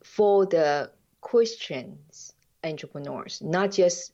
for 0.02 0.46
the 0.46 0.90
Christians, 1.20 2.32
entrepreneurs, 2.64 3.42
not 3.42 3.72
just 3.72 4.12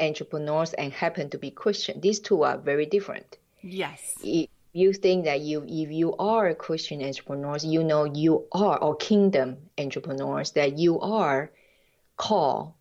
entrepreneurs 0.00 0.74
and 0.74 0.92
happen 0.92 1.30
to 1.30 1.38
be 1.38 1.50
Christian. 1.50 2.00
These 2.00 2.20
two 2.20 2.42
are 2.42 2.58
very 2.58 2.86
different. 2.86 3.38
Yes. 3.62 4.14
If 4.22 4.48
you 4.72 4.92
think 4.92 5.24
that 5.24 5.40
you, 5.40 5.64
if 5.68 5.90
you 5.90 6.16
are 6.16 6.48
a 6.48 6.54
Christian 6.54 7.02
entrepreneurs, 7.02 7.64
you 7.64 7.84
know 7.84 8.04
you 8.04 8.46
are, 8.52 8.78
or 8.78 8.96
kingdom 8.96 9.58
entrepreneurs, 9.78 10.52
that 10.52 10.78
you 10.78 10.98
are 11.00 11.50
called 12.16 12.72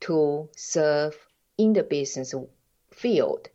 to 0.00 0.48
serve 0.56 1.14
in 1.56 1.72
the 1.72 1.82
business 1.82 2.34
field. 2.90 3.48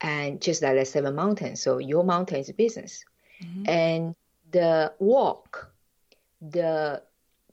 And 0.00 0.40
just 0.40 0.62
like 0.62 0.76
the 0.76 0.84
seven 0.84 1.14
mountains, 1.14 1.62
so 1.62 1.78
your 1.78 2.04
mountain 2.04 2.38
is 2.38 2.52
business. 2.52 3.04
Mm-hmm. 3.42 3.68
And 3.68 4.14
the 4.52 4.92
walk, 4.98 5.72
the 6.40 7.02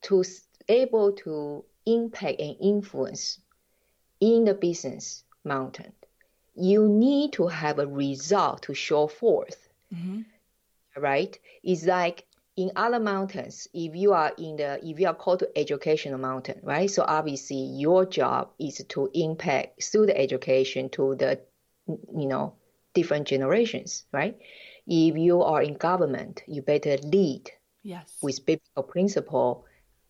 to 0.04 0.24
able 0.68 1.14
to 1.14 1.64
impact 1.86 2.40
and 2.40 2.56
influence 2.62 3.40
in 4.20 4.46
the 4.46 4.54
business 4.54 5.24
mountain, 5.44 5.94
you 6.56 6.88
need 6.88 7.34
to 7.34 7.48
have 7.48 7.80
a 7.80 7.88
result 7.88 8.62
to 8.64 8.74
show 8.74 9.08
forth. 9.08 9.63
Mm-hmm. 9.94 10.22
Right? 11.02 11.38
It's 11.64 11.86
like 11.86 12.26
in 12.56 12.72
other 12.76 13.00
mountains, 13.00 13.68
if 13.74 13.96
you 13.96 14.14
are 14.14 14.32
in 14.38 14.58
the 14.58 14.80
if 14.84 15.00
you 15.00 15.08
are 15.08 15.16
called 15.16 15.40
to 15.40 15.50
educational 15.58 16.20
mountain, 16.20 16.60
right? 16.64 16.90
So 16.90 17.04
obviously 17.08 17.58
your 17.58 18.06
job 18.06 18.50
is 18.60 18.84
to 18.90 19.10
impact 19.14 19.84
through 19.84 20.08
the 20.08 20.18
education 20.18 20.90
to 20.90 21.16
the 21.16 21.40
you 21.88 22.28
know 22.28 22.56
different 22.94 23.28
generations, 23.28 24.06
right? 24.12 24.38
If 24.86 25.18
you 25.18 25.42
are 25.42 25.62
in 25.62 25.76
government, 25.76 26.44
you 26.48 26.62
better 26.62 26.98
lead 26.98 27.50
yes. 27.82 28.18
with 28.22 28.46
biblical 28.46 28.84
principle 28.84 29.66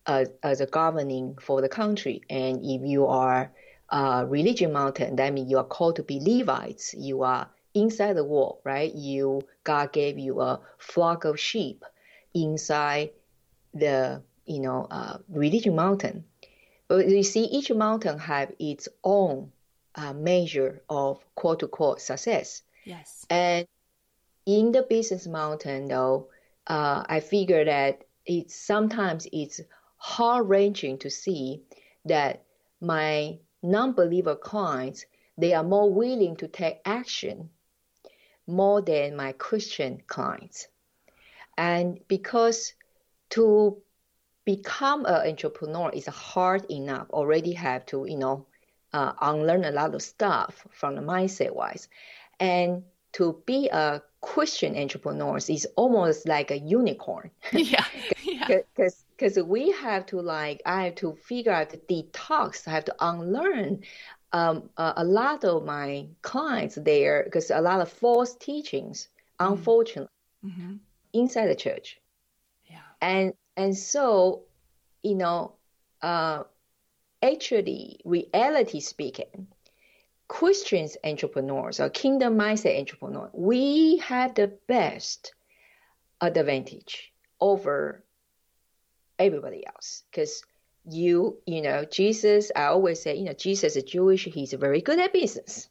as, 0.06 0.28
as 0.42 0.60
a 0.60 0.66
governing 0.66 1.36
for 1.40 1.60
the 1.60 1.68
country. 1.68 2.22
And 2.28 2.64
if 2.64 2.82
you 2.84 3.06
are 3.06 3.52
a 3.88 4.26
religion 4.26 4.72
mountain, 4.72 5.16
that 5.16 5.32
means 5.32 5.50
you 5.50 5.58
are 5.58 5.64
called 5.64 5.96
to 5.96 6.02
be 6.02 6.20
Levites. 6.20 6.94
You 6.94 7.22
are 7.22 7.48
inside 7.74 8.14
the 8.14 8.24
wall, 8.24 8.60
right? 8.64 8.94
You 8.94 9.42
God 9.64 9.92
gave 9.92 10.18
you 10.18 10.40
a 10.40 10.60
flock 10.78 11.24
of 11.24 11.38
sheep 11.38 11.84
inside 12.32 13.10
the 13.72 14.22
you 14.46 14.60
know 14.60 14.86
uh, 14.90 15.18
religion 15.28 15.74
mountain. 15.74 16.24
But 16.88 17.08
you 17.08 17.22
see, 17.22 17.44
each 17.44 17.70
mountain 17.72 18.18
have 18.18 18.52
its 18.58 18.88
own 19.02 19.52
uh, 19.94 20.12
measure 20.12 20.82
of 20.88 21.24
quote 21.34 21.62
unquote 21.62 22.00
success. 22.00 22.62
Yes. 22.84 23.24
And 23.30 23.66
in 24.46 24.72
the 24.72 24.82
business 24.82 25.26
mountain, 25.26 25.88
though, 25.88 26.28
uh, 26.66 27.04
I 27.08 27.20
figure 27.20 27.64
that 27.64 28.04
it's 28.26 28.54
sometimes 28.54 29.26
it's 29.32 29.60
heart 29.96 30.46
wrenching 30.46 30.98
to 30.98 31.10
see 31.10 31.62
that 32.04 32.44
my 32.80 33.38
non-believer 33.62 34.36
clients 34.36 35.06
they 35.38 35.54
are 35.54 35.64
more 35.64 35.90
willing 35.90 36.36
to 36.36 36.46
take 36.46 36.80
action 36.84 37.48
more 38.46 38.80
than 38.82 39.16
my 39.16 39.32
Christian 39.32 40.02
clients. 40.06 40.68
And 41.56 42.00
because 42.08 42.74
to 43.30 43.78
become 44.44 45.06
an 45.06 45.26
entrepreneur 45.28 45.90
is 45.90 46.06
hard 46.06 46.70
enough, 46.70 47.08
already 47.10 47.52
have 47.52 47.86
to, 47.86 48.06
you 48.06 48.18
know, 48.18 48.46
uh, 48.92 49.12
unlearn 49.20 49.64
a 49.64 49.70
lot 49.70 49.94
of 49.94 50.02
stuff 50.02 50.66
from 50.70 50.94
the 50.94 51.00
mindset 51.00 51.54
wise. 51.54 51.88
And 52.38 52.84
to 53.12 53.42
be 53.46 53.68
a 53.68 54.02
Christian 54.20 54.76
entrepreneur 54.76 55.36
is 55.36 55.66
almost 55.76 56.26
like 56.26 56.50
a 56.50 56.58
unicorn. 56.58 57.30
Yeah. 57.52 57.84
Because 58.48 59.04
because 59.16 59.38
we 59.38 59.70
have 59.70 60.06
to 60.06 60.20
like 60.20 60.60
I 60.66 60.84
have 60.84 60.96
to 60.96 61.14
figure 61.14 61.52
out 61.52 61.70
the 61.70 61.78
detox. 61.78 62.66
I 62.66 62.72
have 62.72 62.84
to 62.86 62.94
unlearn 63.00 63.84
um, 64.34 64.68
a, 64.76 64.94
a, 64.96 65.04
lot 65.04 65.44
of 65.44 65.64
my 65.64 66.08
clients 66.22 66.74
there 66.74 67.22
because 67.22 67.52
a 67.52 67.60
lot 67.60 67.80
of 67.80 67.88
false 67.88 68.34
teachings, 68.34 69.08
mm-hmm. 69.40 69.52
unfortunately, 69.52 70.10
mm-hmm. 70.44 70.74
inside 71.12 71.46
the 71.46 71.54
church. 71.54 72.00
Yeah. 72.66 72.80
And 73.00 73.34
and 73.56 73.78
so, 73.78 74.42
you 75.04 75.14
know, 75.14 75.52
uh, 76.02 76.42
actually, 77.22 78.00
reality 78.04 78.80
speaking, 78.80 79.46
Christians 80.26 80.96
entrepreneurs 81.04 81.78
or 81.78 81.88
kingdom 81.88 82.36
mindset 82.36 82.76
entrepreneurs, 82.76 83.30
we 83.32 83.98
have 83.98 84.34
the 84.34 84.48
best 84.66 85.32
advantage 86.20 87.12
over 87.40 88.02
everybody 89.16 89.64
else 89.64 90.02
because 90.10 90.42
you 90.86 91.38
you 91.46 91.62
know 91.62 91.84
jesus 91.84 92.52
i 92.54 92.64
always 92.64 93.00
say 93.00 93.16
you 93.16 93.24
know 93.24 93.32
jesus 93.32 93.76
is 93.76 93.84
jewish 93.84 94.24
he's 94.24 94.52
very 94.52 94.80
good 94.80 94.98
at 94.98 95.12
business. 95.12 95.68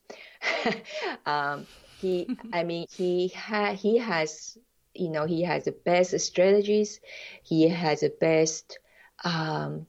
Um, 1.25 1.67
he 1.96 2.27
i 2.51 2.63
mean 2.70 2.88
he 2.89 3.29
ha- 3.29 3.74
he 3.74 3.98
has 3.98 4.58
you 4.93 5.10
know 5.10 5.25
he 5.25 5.43
has 5.43 5.65
the 5.65 5.72
best 5.72 6.17
strategies. 6.20 7.00
He 7.43 7.67
has 7.70 8.01
the 8.01 8.13
best 8.20 8.79
um, 9.24 9.88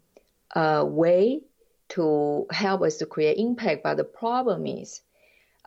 uh, 0.54 0.84
way 0.86 1.42
to 1.90 2.46
help 2.50 2.82
us 2.82 2.96
to 2.98 3.06
create 3.06 3.38
impact. 3.38 3.82
But 3.82 3.96
the 3.96 4.04
problem 4.04 4.66
is 4.66 5.02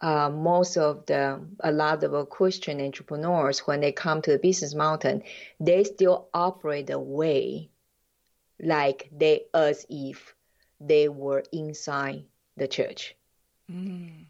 uh, 0.02 0.30
most 0.30 0.78
of 0.78 1.06
the 1.06 1.42
a 1.60 1.72
lot 1.72 2.04
of 2.04 2.30
christian 2.30 2.80
entrepreneurs 2.80 3.60
when 3.60 3.80
they 3.80 3.92
come 3.92 4.22
to 4.22 4.32
the 4.32 4.38
business 4.38 4.76
mountain 4.76 5.24
they 5.60 5.84
still 5.84 6.28
operate 6.36 6.88
the 6.88 7.00
way 7.00 7.70
like 8.62 9.10
they 9.12 9.46
as 9.54 9.86
if 9.90 10.36
they 10.80 11.10
were 11.10 11.44
inside 11.52 12.26
the 12.56 12.68
church. 12.68 13.16
Mm. 13.72 14.26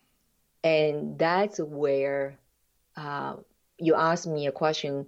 And 0.64 1.18
that's 1.20 1.60
where 1.60 2.38
uh, 2.96 3.36
you 3.78 3.96
ask 3.96 4.28
me 4.28 4.48
a 4.48 4.52
question 4.52 5.08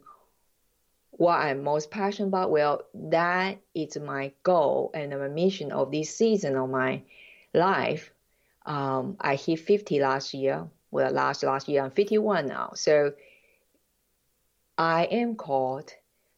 what 1.11 1.39
I'm 1.39 1.63
most 1.63 1.91
passionate 1.91 2.29
about. 2.29 2.51
Well, 2.51 2.83
that 2.93 3.59
is 3.75 3.97
my 3.97 4.31
goal 4.43 4.91
and 4.93 5.11
my 5.11 5.27
mission 5.27 5.71
of 5.71 5.91
this 5.91 6.15
season 6.15 6.55
of 6.55 6.69
my 6.69 7.01
life. 7.53 8.11
Um, 8.65 9.17
I 9.19 9.35
hit 9.35 9.59
50 9.59 9.99
last 9.99 10.33
year. 10.33 10.67
Well, 10.91 11.11
last 11.11 11.43
last 11.43 11.67
year 11.67 11.83
I'm 11.83 11.91
51 11.91 12.47
now. 12.47 12.71
So 12.75 13.13
I 14.77 15.05
am 15.05 15.35
called 15.35 15.93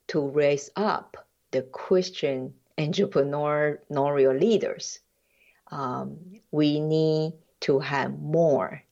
to 0.07 0.27
raise 0.27 0.69
up 0.75 1.27
the 1.51 1.61
Christian 1.61 2.53
entrepreneurial 2.81 4.39
leaders. 4.39 4.99
Um, 5.69 6.17
we 6.51 6.79
need 6.79 7.33
to 7.61 7.79
have 7.79 8.19
more 8.19 8.83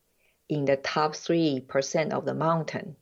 in 0.47 0.65
the 0.65 0.77
top 0.77 1.13
3% 1.13 2.11
of 2.11 2.25
the 2.25 2.33
mountain. 2.33 2.95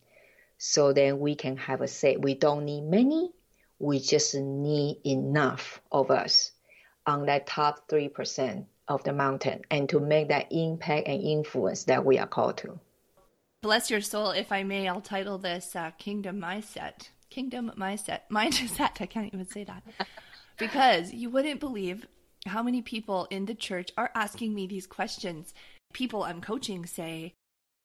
So 0.58 0.94
then 0.94 1.20
we 1.20 1.36
can 1.36 1.58
have 1.58 1.82
a 1.82 1.88
say. 1.88 2.18
We 2.18 2.34
don't 2.34 2.66
need 2.66 2.84
many, 2.84 3.32
we 3.80 4.00
just 4.00 4.36
need 4.36 5.02
enough 5.06 5.82
of 5.92 6.10
us 6.10 6.52
on 7.06 7.26
that 7.28 7.46
top 7.46 7.88
3% 7.88 8.66
of 8.88 9.04
the 9.04 9.14
mountain 9.14 9.62
and 9.70 9.88
to 9.90 10.00
make 10.00 10.30
that 10.30 10.48
impact 10.52 11.08
and 11.08 11.22
influence 11.22 11.84
that 11.84 12.04
we 12.04 12.18
are 12.18 12.28
called 12.28 12.58
to. 12.58 12.80
Bless 13.62 13.92
your 13.92 14.02
soul. 14.02 14.32
If 14.32 14.52
I 14.52 14.64
may, 14.64 14.88
I'll 14.88 15.02
title 15.02 15.38
this 15.38 15.76
uh, 15.76 15.92
Kingdom 15.92 16.42
Mindset. 16.42 17.10
Kingdom 17.30 17.72
Mindset. 17.78 18.22
Mindset. 18.32 19.02
I 19.02 19.06
can't 19.06 19.28
even 19.34 19.46
say 19.46 19.64
that 19.64 19.84
because 20.58 21.14
you 21.14 21.30
wouldn't 21.30 21.60
believe 21.60 22.06
how 22.46 22.64
many 22.64 22.82
people 22.82 23.28
in 23.30 23.46
the 23.46 23.56
church 23.56 23.92
are 23.98 24.12
asking 24.16 24.54
me 24.54 24.68
these 24.68 24.88
questions. 24.88 25.54
People 25.94 26.24
I'm 26.24 26.42
coaching 26.42 26.86
say, 26.86 27.34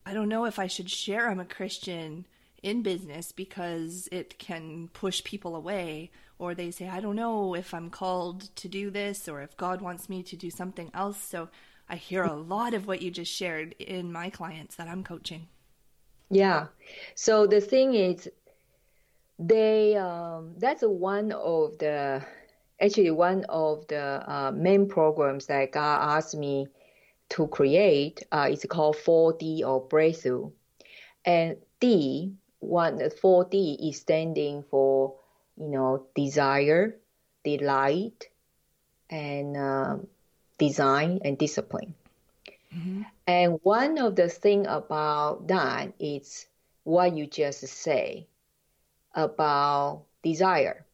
I 0.05 0.15
don't 0.15 0.29
know 0.29 0.45
if 0.45 0.59
I 0.59 0.67
should 0.67 0.91
share 0.91 1.29
I'm 1.29 1.41
a 1.41 1.45
Christian 1.45 2.27
in 2.63 2.83
business 2.83 3.33
because 3.33 4.09
it 4.13 4.39
can 4.39 4.89
push 4.93 5.23
people 5.25 5.57
away. 5.57 6.11
Or 6.39 6.55
they 6.55 6.71
say, 6.71 6.89
I 6.89 7.01
don't 7.01 7.17
know 7.17 7.55
if 7.55 7.73
I'm 7.73 7.91
called 7.91 8.55
to 8.57 8.69
do 8.69 8.91
this 8.91 9.29
or 9.29 9.43
if 9.43 9.57
God 9.57 9.81
wants 9.81 10.09
me 10.09 10.23
to 10.25 10.37
do 10.37 10.51
something 10.51 10.91
else. 10.93 11.19
So 11.19 11.49
I 11.89 11.97
hear 11.97 12.25
a 12.25 12.35
lot 12.35 12.75
of 12.75 12.87
what 12.87 13.03
you 13.03 13.11
just 13.11 13.33
shared 13.33 13.75
in 13.79 14.13
my 14.13 14.31
clients 14.31 14.77
that 14.77 14.89
I'm 14.89 15.05
coaching. 15.05 15.47
Yeah. 16.31 16.67
So 17.15 17.47
the 17.47 17.61
thing 17.61 17.95
is, 17.95 18.29
they 19.39 19.97
um, 19.97 20.55
that's 20.57 20.83
one 20.83 21.33
of 21.33 21.79
the 21.79 22.25
actually 22.83 23.11
one 23.11 23.45
of 23.49 23.87
the 23.87 24.23
uh, 24.27 24.53
main 24.55 24.89
programs 24.89 25.47
that 25.47 25.73
God 25.73 26.17
asked 26.19 26.35
me 26.35 26.67
to 27.31 27.47
create 27.47 28.23
uh, 28.33 28.49
is 28.51 28.67
called 28.69 28.97
4D 28.97 29.65
or 29.65 29.81
Breakthrough. 29.81 30.51
And 31.25 31.57
D, 31.81 32.35
one 32.59 32.99
4D 32.99 33.89
is 33.89 33.99
standing 34.01 34.65
for, 34.65 35.15
you 35.57 35.69
know, 35.69 36.07
desire, 36.15 36.97
delight, 37.45 38.29
and 39.09 39.57
um, 39.57 40.07
design 40.59 41.21
and 41.25 41.39
discipline. 41.39 41.95
Mm-hmm. 42.75 43.03
And 43.27 43.61
one 43.63 43.99
of 43.99 44.17
the 44.17 44.29
thing 44.29 44.67
about 44.67 45.49
that 45.49 45.93
is 46.01 46.47
what 46.85 47.15
you 47.17 47.27
just 47.27 47.67
say 47.69 48.27
about 49.15 50.03
desire 50.23 50.85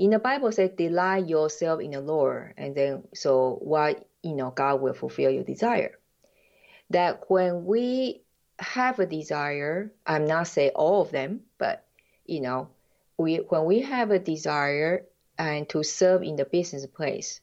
in 0.00 0.08
the 0.08 0.18
Bible 0.18 0.50
says, 0.50 0.70
delight 0.78 1.28
yourself 1.28 1.78
in 1.82 1.90
the 1.90 2.00
Lord, 2.00 2.54
and 2.56 2.74
then 2.74 3.02
so 3.12 3.58
what 3.60 4.08
you 4.22 4.34
know 4.34 4.50
God 4.50 4.80
will 4.80 4.94
fulfill 4.94 5.30
your 5.30 5.44
desire. 5.44 5.98
That 6.88 7.24
when 7.28 7.66
we 7.66 8.22
have 8.58 8.98
a 8.98 9.04
desire, 9.04 9.92
I'm 10.06 10.24
not 10.24 10.48
saying 10.48 10.72
all 10.74 11.02
of 11.02 11.10
them, 11.10 11.42
but 11.58 11.84
you 12.24 12.40
know, 12.40 12.68
we 13.18 13.36
when 13.36 13.66
we 13.66 13.82
have 13.82 14.10
a 14.10 14.18
desire 14.18 15.04
and 15.36 15.68
to 15.68 15.82
serve 15.82 16.22
in 16.22 16.36
the 16.36 16.46
business 16.46 16.86
place, 16.86 17.42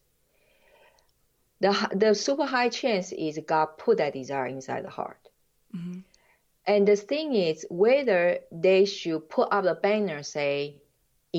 the 1.60 1.72
the 1.94 2.16
super 2.16 2.48
high 2.48 2.70
chance 2.70 3.12
is 3.12 3.40
God 3.46 3.78
put 3.78 4.00
that 4.00 4.14
desire 4.14 4.48
inside 4.48 4.84
the 4.84 4.90
heart. 4.90 5.30
Mm-hmm. 5.76 6.00
And 6.66 6.88
the 6.88 6.96
thing 6.96 7.36
is 7.36 7.68
whether 7.70 8.40
they 8.52 8.86
should 8.86 9.30
put 9.30 9.50
up 9.52 9.66
a 9.66 9.76
banner 9.76 10.24
say 10.24 10.82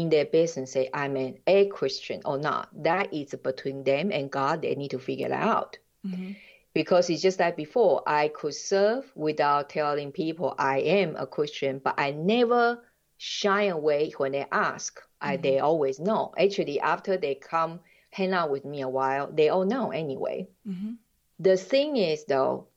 in 0.00 0.10
their 0.10 0.24
business 0.24 0.72
say 0.72 0.88
I'm 0.94 1.16
an 1.16 1.38
a 1.46 1.66
Christian 1.66 2.22
or 2.24 2.38
not. 2.38 2.68
That 2.82 3.12
is 3.12 3.34
between 3.34 3.84
them 3.84 4.12
and 4.12 4.30
God. 4.30 4.62
They 4.62 4.74
need 4.74 4.92
to 4.92 4.98
figure 4.98 5.28
that 5.28 5.42
out. 5.42 5.78
Mm-hmm. 6.06 6.32
Because 6.74 7.10
it's 7.10 7.22
just 7.22 7.40
like 7.40 7.56
before, 7.56 8.02
I 8.06 8.28
could 8.28 8.54
serve 8.54 9.10
without 9.16 9.70
telling 9.70 10.12
people 10.12 10.54
I 10.58 10.78
am 10.80 11.16
a 11.16 11.26
Christian, 11.26 11.80
but 11.82 11.94
I 11.98 12.12
never 12.12 12.80
shy 13.16 13.64
away 13.64 14.12
when 14.16 14.32
they 14.32 14.46
ask. 14.52 15.00
Mm-hmm. 15.00 15.28
I, 15.28 15.36
they 15.36 15.58
always 15.58 15.98
know. 15.98 16.32
Actually, 16.38 16.78
after 16.78 17.16
they 17.16 17.34
come 17.34 17.80
hang 18.10 18.32
out 18.32 18.50
with 18.50 18.64
me 18.64 18.82
a 18.82 18.88
while, 18.88 19.30
they 19.32 19.48
all 19.48 19.64
know 19.64 19.90
anyway. 19.90 20.48
Mm-hmm. 20.68 20.92
The 21.40 21.56
thing 21.56 21.96
is, 21.96 22.24
though, 22.26 22.68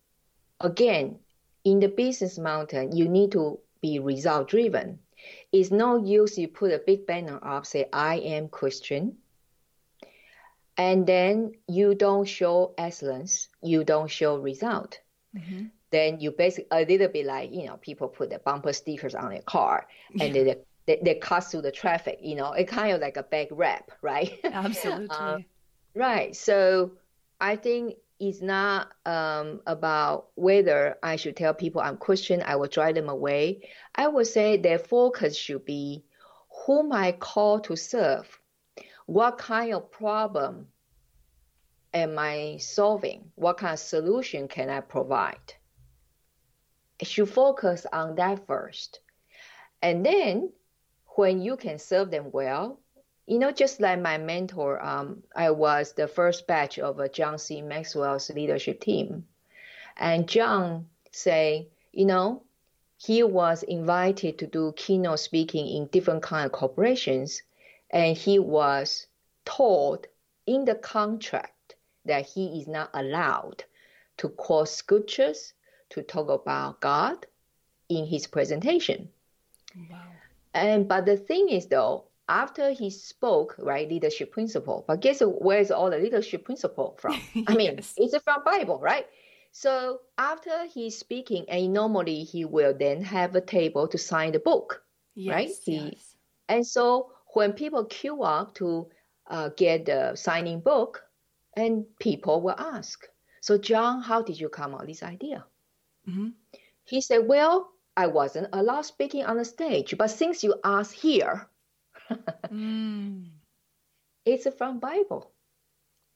again, 0.60 1.20
in 1.64 1.80
the 1.80 1.88
business 1.88 2.40
mountain, 2.40 2.96
you 2.96 3.08
need 3.08 3.32
to 3.34 3.60
be 3.82 4.00
result 4.00 4.50
driven. 4.50 5.00
It's 5.52 5.72
no 5.72 5.98
use 5.98 6.38
you 6.38 6.48
put 6.48 6.72
a 6.72 6.80
big 6.80 7.06
banner 7.06 7.40
up, 7.42 7.66
say, 7.66 7.88
I 7.92 8.16
am 8.16 8.48
Christian, 8.48 9.18
and 10.78 11.06
then 11.06 11.54
you 11.68 11.96
don't 11.96 12.26
show 12.26 12.74
excellence, 12.78 13.50
you 13.62 13.84
don't 13.84 14.10
show 14.10 14.38
result. 14.38 15.00
Mm-hmm. 15.36 15.66
Then 15.92 16.20
you 16.20 16.32
basically 16.32 16.68
a 16.72 16.86
little 16.86 17.10
bit 17.10 17.26
like 17.26 17.54
you 17.54 17.66
know 17.66 17.78
people 17.78 18.08
put 18.08 18.30
the 18.30 18.40
bumper 18.40 18.72
stickers 18.72 19.14
on 19.14 19.30
their 19.30 19.42
car 19.42 19.88
and 20.20 20.34
yeah. 20.34 20.44
they 20.44 20.56
they, 20.88 21.00
they 21.04 21.16
cut 21.16 21.44
through 21.44 21.64
the 21.64 21.72
traffic. 21.72 22.20
You 22.22 22.36
know, 22.36 22.54
it 22.54 22.68
kind 22.68 22.94
of 22.94 23.02
like 23.02 23.18
a 23.18 23.24
bad 23.24 23.50
rap, 23.52 23.92
right? 24.02 24.40
Absolutely. 24.44 25.08
uh, 25.10 25.38
right. 25.94 26.36
So 26.36 26.92
I 27.40 27.58
think 27.58 27.98
it's 28.22 28.40
not 28.40 28.92
um, 29.04 29.62
about 29.66 30.28
whether 30.36 30.96
I 31.02 31.16
should 31.16 31.36
tell 31.36 31.56
people 31.56 31.82
I'm 31.82 31.98
Christian, 31.98 32.44
I 32.44 32.56
will 32.56 32.68
drive 32.68 32.94
them 32.94 33.10
away. 33.10 33.68
I 33.96 34.08
would 34.08 34.28
say 34.28 34.58
their 34.58 34.78
focus 34.78 35.36
should 35.36 35.66
be 35.66 36.06
whom 36.66 36.92
I 36.92 37.14
call 37.14 37.60
to 37.62 37.76
serve, 37.76 38.40
what 39.08 39.40
kind 39.40 39.74
of 39.74 39.90
problem 39.90 40.68
am 41.96 42.20
I 42.20 42.58
solving, 42.62 43.32
what 43.34 43.58
kind 43.58 43.74
of 43.74 43.80
solution 43.80 44.48
can 44.48 44.70
I 44.70 44.82
provide. 44.82 45.56
It 47.00 47.08
should 47.08 47.30
focus 47.30 47.88
on 47.92 48.16
that 48.16 48.46
first. 48.46 49.00
And 49.82 50.06
then 50.06 50.52
when 51.16 51.42
you 51.42 51.58
can 51.58 51.80
serve 51.80 52.12
them 52.12 52.30
well, 52.32 52.80
you 53.28 53.40
know, 53.40 53.52
just 53.52 53.80
like 53.80 54.02
my 54.02 54.18
mentor, 54.18 54.84
um, 54.84 55.24
I 55.36 55.52
was 55.52 55.94
the 55.94 56.08
first 56.08 56.48
batch 56.48 56.80
of 56.80 57.00
uh, 57.00 57.08
John 57.08 57.38
C. 57.38 57.62
Maxwell's 57.62 58.30
leadership 58.30 58.82
team. 58.82 59.26
And 59.98 60.28
John 60.28 60.88
say, 61.12 61.70
you 61.92 62.06
know, 62.06 62.44
he 62.98 63.24
was 63.24 63.64
invited 63.64 64.38
to 64.40 64.48
do 64.48 64.74
keynote 64.76 65.20
speaking 65.20 65.68
in 65.68 65.88
different 65.88 66.24
kind 66.24 66.46
of 66.46 66.52
corporations, 66.52 67.42
and 67.90 68.16
he 68.16 68.40
was 68.40 69.08
told 69.46 70.08
in 70.46 70.66
the 70.66 70.76
contract 70.76 71.76
that 72.06 72.26
he 72.26 72.60
is 72.60 72.68
not 72.68 72.90
allowed 72.94 73.64
to 74.18 74.30
quote 74.30 74.70
scriptures 74.70 75.54
to 75.90 76.02
talk 76.02 76.30
about 76.30 76.80
God 76.80 77.26
in 77.90 78.06
his 78.06 78.28
presentation. 78.28 79.10
Wow. 79.90 80.04
And 80.54 80.88
but 80.88 81.06
the 81.06 81.18
thing 81.18 81.50
is 81.50 81.68
though, 81.68 82.06
after 82.32 82.72
he 82.72 82.90
spoke, 82.90 83.56
right, 83.60 83.90
leadership 83.90 84.32
principle. 84.32 84.86
But 84.88 85.02
guess 85.02 85.22
where's 85.22 85.70
all 85.70 85.90
the 85.90 85.98
leadership 85.98 86.46
principle 86.46 86.98
from? 86.98 87.22
I 87.48 87.56
mean, 87.56 87.76
yes. 87.76 87.94
it's 87.98 88.18
from 88.24 88.44
Bible, 88.46 88.80
right? 88.80 89.06
So 89.52 90.00
after 90.18 90.66
he's 90.74 90.98
speaking, 90.98 91.46
and 91.50 91.74
normally 91.74 92.24
he 92.24 92.46
will 92.46 92.74
then 92.74 93.04
have 93.04 93.36
a 93.36 93.42
table 93.42 93.86
to 93.90 93.98
sign 93.98 94.32
the 94.32 94.40
book, 94.40 94.82
yes, 95.14 95.34
right? 95.34 95.50
He, 95.62 95.78
yes. 95.78 96.16
And 96.48 96.66
so 96.66 97.12
when 97.34 97.52
people 97.52 97.84
queue 97.84 98.24
up 98.24 98.56
to 98.56 98.88
uh, 99.28 99.50
get 99.50 99.86
the 99.86 100.16
signing 100.16 100.62
book, 100.62 101.04
and 101.58 101.84
people 102.00 102.42
will 102.42 102.56
ask, 102.58 103.06
so 103.42 103.58
John, 103.58 104.02
how 104.02 104.22
did 104.22 104.40
you 104.40 104.48
come 104.48 104.74
up 104.74 104.82
with 104.82 104.90
this 104.90 105.04
idea? 105.04 105.44
Mm-hmm. 106.08 106.30
He 106.86 107.02
said, 107.02 107.28
well, 107.28 107.72
I 107.98 108.08
wasn't 108.08 108.48
allowed 108.54 108.84
speaking 108.84 109.26
on 109.26 109.36
the 109.36 109.44
stage, 109.44 109.96
but 109.98 110.12
since 110.12 110.46
you 110.46 110.56
asked 110.64 110.94
here, 110.94 111.50
mm. 112.52 113.26
It's 114.26 114.48
from 114.58 114.80
Bible, 114.80 115.32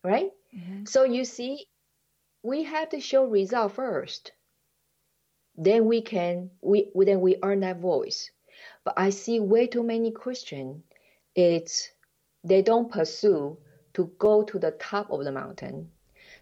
right? 0.03 0.31
Mm-hmm. 0.55 0.85
So 0.85 1.03
you 1.03 1.25
see, 1.25 1.65
we 2.43 2.63
have 2.63 2.89
to 2.89 2.99
show 2.99 3.25
result 3.25 3.73
first. 3.73 4.31
Then 5.57 5.85
we 5.85 6.01
can 6.01 6.51
we 6.61 6.91
then 6.95 7.21
we 7.21 7.37
earn 7.41 7.61
that 7.61 7.79
voice. 7.79 8.31
But 8.83 8.95
I 8.97 9.09
see 9.09 9.39
way 9.39 9.67
too 9.67 9.83
many 9.83 10.11
Christians. 10.11 10.83
It's 11.33 11.89
they 12.43 12.61
don't 12.61 12.91
pursue 12.91 13.57
to 13.93 14.11
go 14.19 14.43
to 14.43 14.59
the 14.59 14.71
top 14.71 15.11
of 15.11 15.23
the 15.23 15.31
mountain. 15.31 15.89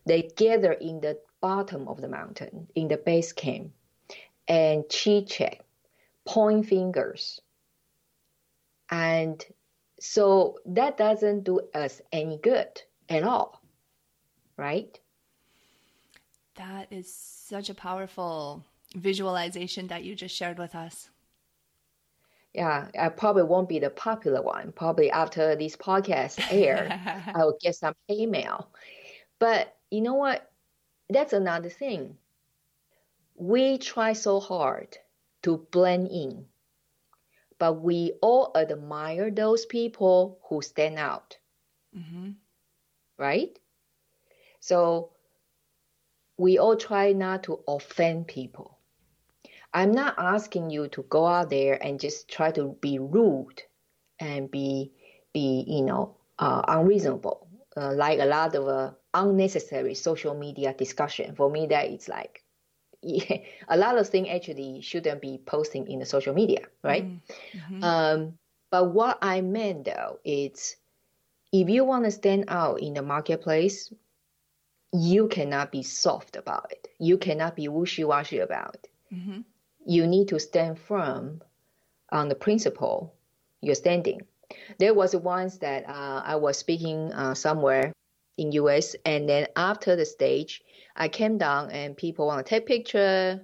They 0.06 0.24
gather 0.36 0.74
in 0.74 1.00
the 1.00 1.20
bottom 1.40 1.88
of 1.88 2.02
the 2.02 2.10
mountain, 2.10 2.68
in 2.76 2.88
the 2.88 2.98
base 2.98 3.32
camp, 3.32 3.72
and 4.48 4.90
chit 4.90 5.28
chat, 5.28 5.64
point 6.26 6.66
fingers, 6.66 7.40
and 8.90 9.44
so 10.00 10.58
that 10.66 10.98
doesn't 10.98 11.44
do 11.44 11.62
us 11.74 12.02
any 12.12 12.38
good 12.38 12.82
at 13.10 13.24
all, 13.24 13.62
right? 14.58 15.00
That 16.56 16.92
is 16.92 17.14
such 17.14 17.70
a 17.70 17.74
powerful 17.74 18.66
visualization 18.96 19.88
that 19.88 20.04
you 20.04 20.16
just 20.16 20.36
shared 20.36 20.60
with 20.60 20.76
us. 20.76 21.10
Yeah, 22.54 22.88
I 23.00 23.10
probably 23.10 23.44
won't 23.44 23.70
be 23.70 23.80
the 23.80 23.90
popular 23.90 24.42
one. 24.42 24.72
Probably 24.74 25.10
after 25.10 25.56
this 25.56 25.76
podcast 25.76 26.40
air, 26.52 27.00
I 27.34 27.44
will 27.44 27.58
get 27.60 27.76
some 27.76 27.96
email. 28.10 28.70
But 29.40 29.76
you 29.90 30.02
know 30.02 30.14
what? 30.14 30.52
That's 31.10 31.34
another 31.34 31.70
thing. 31.70 32.18
We 33.36 33.80
try 33.80 34.14
so 34.14 34.40
hard 34.40 34.98
to 35.42 35.66
blend 35.72 36.10
in 36.10 36.46
but 37.60 37.82
we 37.82 38.14
all 38.22 38.52
admire 38.56 39.32
those 39.32 39.66
people 39.66 40.40
who 40.50 40.62
stand 40.62 41.00
out. 41.00 41.38
Mm-hmm. 41.98 42.32
Right? 43.18 43.58
So 44.60 45.12
we 46.38 46.58
all 46.58 46.76
try 46.76 47.14
not 47.14 47.44
to 47.44 47.60
offend 47.68 48.28
people. 48.28 48.78
I'm 49.74 49.92
not 49.92 50.16
asking 50.18 50.70
you 50.70 50.88
to 50.90 51.04
go 51.04 51.26
out 51.26 51.50
there 51.50 51.84
and 51.84 52.00
just 52.00 52.28
try 52.28 52.52
to 52.52 52.78
be 52.80 53.00
rude 53.00 53.64
and 54.20 54.50
be 54.50 54.92
be 55.34 55.66
you 55.68 55.82
know 55.84 56.18
uh, 56.38 56.62
unreasonable, 56.68 57.48
uh, 57.76 57.94
like 57.94 58.20
a 58.20 58.26
lot 58.26 58.56
of 58.56 58.68
uh, 58.68 58.92
unnecessary 59.14 59.96
social 59.96 60.36
media 60.36 60.74
discussion. 60.74 61.36
For 61.36 61.50
me, 61.50 61.68
that 61.68 61.88
is 61.88 62.08
like 62.08 62.43
a 63.68 63.78
lot 63.78 63.98
of 63.98 64.08
things 64.08 64.28
actually 64.32 64.82
shouldn't 64.82 65.22
be 65.22 65.40
posting 65.46 65.88
in 65.88 66.00
the 66.00 66.06
social 66.06 66.34
media, 66.34 66.68
right? 66.84 67.06
Mm-hmm. 67.06 67.84
Um, 67.84 68.34
but 68.72 68.94
what 68.94 69.20
I 69.22 69.42
meant 69.42 69.86
though 69.86 70.20
is 70.24 70.76
if 71.52 71.70
you 71.70 71.86
want 71.86 72.06
to 72.06 72.12
stand 72.12 72.46
out 72.48 72.82
in 72.82 72.94
the 72.94 73.02
marketplace, 73.02 73.94
you 74.92 75.28
cannot 75.28 75.72
be 75.72 75.84
soft 75.84 76.36
about 76.36 76.72
it. 76.72 76.88
You 77.00 77.18
cannot 77.18 77.56
be 77.56 77.68
wishy 77.68 78.04
washy 78.04 78.40
about 78.40 78.76
it. 78.76 78.90
Mm-hmm. 79.14 79.42
You 79.86 80.08
need 80.08 80.30
to 80.30 80.40
stand 80.40 80.80
firm 80.80 81.42
on 82.12 82.30
the 82.30 82.36
principle 82.36 83.14
you're 83.62 83.76
standing. 83.76 84.22
There 84.78 84.94
was 84.94 85.16
once 85.16 85.58
that 85.58 85.88
uh, 85.88 86.22
I 86.24 86.36
was 86.36 86.58
speaking 86.58 87.12
uh, 87.14 87.34
somewhere 87.34 87.94
in 88.38 88.52
US, 88.54 88.96
and 89.06 89.28
then 89.28 89.48
after 89.56 89.96
the 89.96 90.06
stage, 90.06 90.64
I 90.96 91.08
came 91.08 91.38
down 91.38 91.72
and 91.72 91.98
people 91.98 92.28
want 92.28 92.46
to 92.46 92.50
take 92.50 92.66
picture 92.66 93.42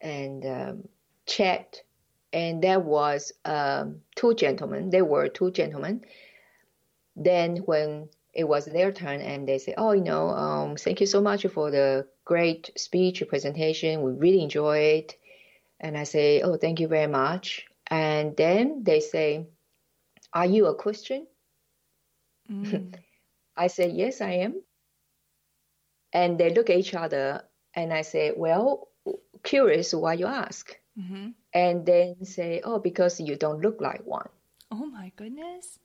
and 0.00 0.46
um, 0.46 0.88
chat. 1.26 1.82
And 2.32 2.62
there 2.62 2.80
was 2.80 3.32
um, 3.44 4.00
two 4.16 4.34
gentlemen. 4.34 4.90
There 4.90 5.04
were 5.04 5.28
two 5.28 5.50
gentlemen. 5.50 6.04
Then 7.16 7.58
when 7.58 8.08
it 8.32 8.44
was 8.44 8.64
their 8.64 8.90
turn 8.90 9.20
and 9.20 9.46
they 9.46 9.58
say, 9.58 9.74
oh, 9.76 9.92
you 9.92 10.02
know, 10.02 10.28
um, 10.30 10.76
thank 10.76 11.00
you 11.00 11.06
so 11.06 11.20
much 11.20 11.46
for 11.46 11.70
the 11.70 12.06
great 12.24 12.70
speech 12.76 13.22
presentation. 13.28 14.02
We 14.02 14.12
really 14.12 14.42
enjoy 14.42 14.78
it. 14.78 15.16
And 15.78 15.96
I 15.96 16.04
say, 16.04 16.42
oh, 16.42 16.56
thank 16.56 16.80
you 16.80 16.88
very 16.88 17.06
much. 17.06 17.66
And 17.88 18.36
then 18.36 18.82
they 18.82 19.00
say, 19.00 19.46
are 20.32 20.46
you 20.46 20.66
a 20.66 20.74
Christian? 20.74 21.26
Mm. 22.50 22.94
I 23.56 23.68
say, 23.68 23.90
yes, 23.90 24.20
I 24.20 24.32
am. 24.44 24.62
And 26.12 26.38
they 26.38 26.54
look 26.54 26.70
at 26.70 26.78
each 26.78 26.94
other, 26.94 27.42
and 27.74 27.92
I 27.92 28.02
say, 28.02 28.32
Well, 28.36 28.88
curious 29.42 29.92
why 29.92 30.14
you 30.14 30.26
ask. 30.26 30.76
Mm-hmm. 30.98 31.30
And 31.52 31.86
then 31.86 32.24
say, 32.24 32.60
Oh, 32.64 32.78
because 32.78 33.20
you 33.20 33.36
don't 33.36 33.60
look 33.60 33.80
like 33.80 34.04
one. 34.04 34.28
Oh 34.70 34.86
my 34.86 35.12
goodness. 35.16 35.78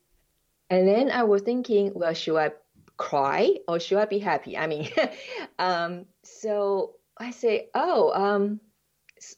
And 0.70 0.88
then 0.88 1.10
I 1.10 1.24
was 1.24 1.42
thinking, 1.42 1.92
Well, 1.96 2.14
should 2.14 2.38
I 2.38 2.52
cry 2.98 3.56
or 3.68 3.80
should 3.80 3.98
I 3.98 4.06
be 4.06 4.20
happy? 4.20 4.58
I 4.58 4.68
mean, 4.68 4.90
um, 5.60 6.06
so 6.24 6.96
I 7.18 7.32
say, 7.32 7.70
Oh, 7.74 8.12
um, 8.14 8.60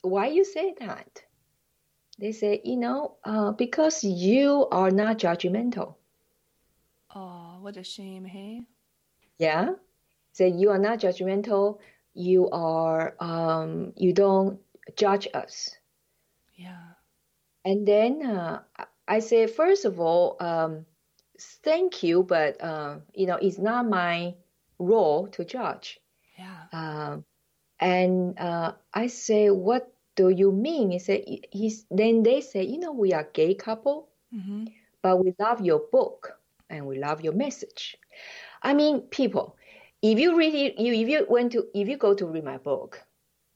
why 0.01 0.27
you 0.27 0.43
say 0.43 0.75
that? 0.79 1.23
They 2.19 2.33
say, 2.33 2.61
You 2.63 2.77
know, 2.77 3.15
uh, 3.23 3.51
because 3.53 4.03
you 4.03 4.67
are 4.71 4.91
not 4.91 5.19
judgmental. 5.19 5.95
Oh, 7.15 7.57
what 7.61 7.77
a 7.77 7.83
shame, 7.83 8.25
hey? 8.25 8.63
Yeah 9.37 9.75
So 10.33 10.45
you 10.45 10.69
are 10.71 10.79
not 10.79 10.99
judgmental. 10.99 11.79
You 12.13 12.49
are 12.51 13.15
um, 13.19 13.93
you 13.97 14.13
don't 14.13 14.59
judge 14.95 15.27
us. 15.33 15.75
Yeah. 16.55 16.95
And 17.65 17.87
then 17.87 18.25
uh, 18.25 18.61
I 19.07 19.19
say 19.19 19.47
first 19.47 19.85
of 19.85 19.99
all, 19.99 20.37
um, 20.39 20.85
thank 21.63 22.03
you, 22.03 22.23
but 22.23 22.61
uh, 22.61 22.99
you 23.13 23.27
know 23.27 23.37
it's 23.41 23.57
not 23.57 23.87
my 23.87 24.35
role 24.79 25.27
to 25.29 25.45
judge. 25.45 25.99
Yeah. 26.37 26.65
Um, 26.73 27.25
and 27.79 28.39
uh, 28.39 28.73
I 28.93 29.07
say, 29.07 29.49
what 29.49 29.91
do 30.15 30.29
you 30.29 30.51
mean? 30.51 30.91
He 30.91 30.99
said, 30.99 31.23
he's, 31.51 31.85
then 31.89 32.23
they 32.23 32.41
say, 32.41 32.63
you 32.63 32.77
know, 32.77 32.91
we 32.93 33.13
are 33.13 33.27
gay 33.33 33.55
couple, 33.55 34.09
mm-hmm. 34.33 34.65
but 35.01 35.17
we 35.17 35.33
love 35.39 35.61
your 35.61 35.81
book 35.91 36.40
and 36.71 36.87
we 36.87 36.97
love 36.97 37.21
your 37.21 37.33
message. 37.33 37.97
I 38.63 38.73
mean, 38.73 39.01
people, 39.01 39.55
if 40.01 40.17
you 40.19 40.35
really 40.35 40.73
you 40.81 40.93
if 40.93 41.07
you 41.07 41.25
went 41.29 41.51
to 41.51 41.67
if 41.73 41.87
you 41.87 41.97
go 41.97 42.13
to 42.13 42.25
read 42.25 42.43
my 42.43 42.57
book 42.57 42.99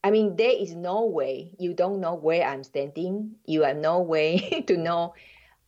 i 0.04 0.12
mean 0.12 0.36
there 0.36 0.54
is 0.56 0.76
no 0.76 1.06
way 1.06 1.52
you 1.58 1.74
don't 1.74 2.00
know 2.00 2.14
where 2.14 2.48
i'm 2.48 2.64
standing 2.64 3.32
you 3.46 3.64
have 3.64 3.78
no 3.78 4.00
way 4.00 4.64
to 4.68 4.78
know 4.78 5.14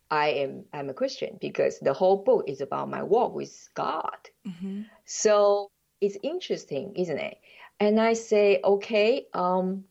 I 0.10 0.28
am 0.28 0.66
I'm 0.72 0.90
a 0.90 0.94
Christian 0.94 1.38
because 1.42 1.80
the 1.80 1.94
whole 1.94 2.24
book 2.24 2.46
is 2.48 2.62
about 2.62 2.90
my 2.90 3.04
walk 3.04 3.34
with 3.34 3.70
God. 3.74 4.18
Mm-hmm. 4.48 4.84
So 5.06 5.70
it's 6.00 6.18
interesting, 6.24 6.94
isn't 6.96 7.18
it? 7.18 7.38
And 7.80 8.00
I 8.00 8.14
say, 8.14 8.62
okay, 8.64 9.28
um, 9.34 9.84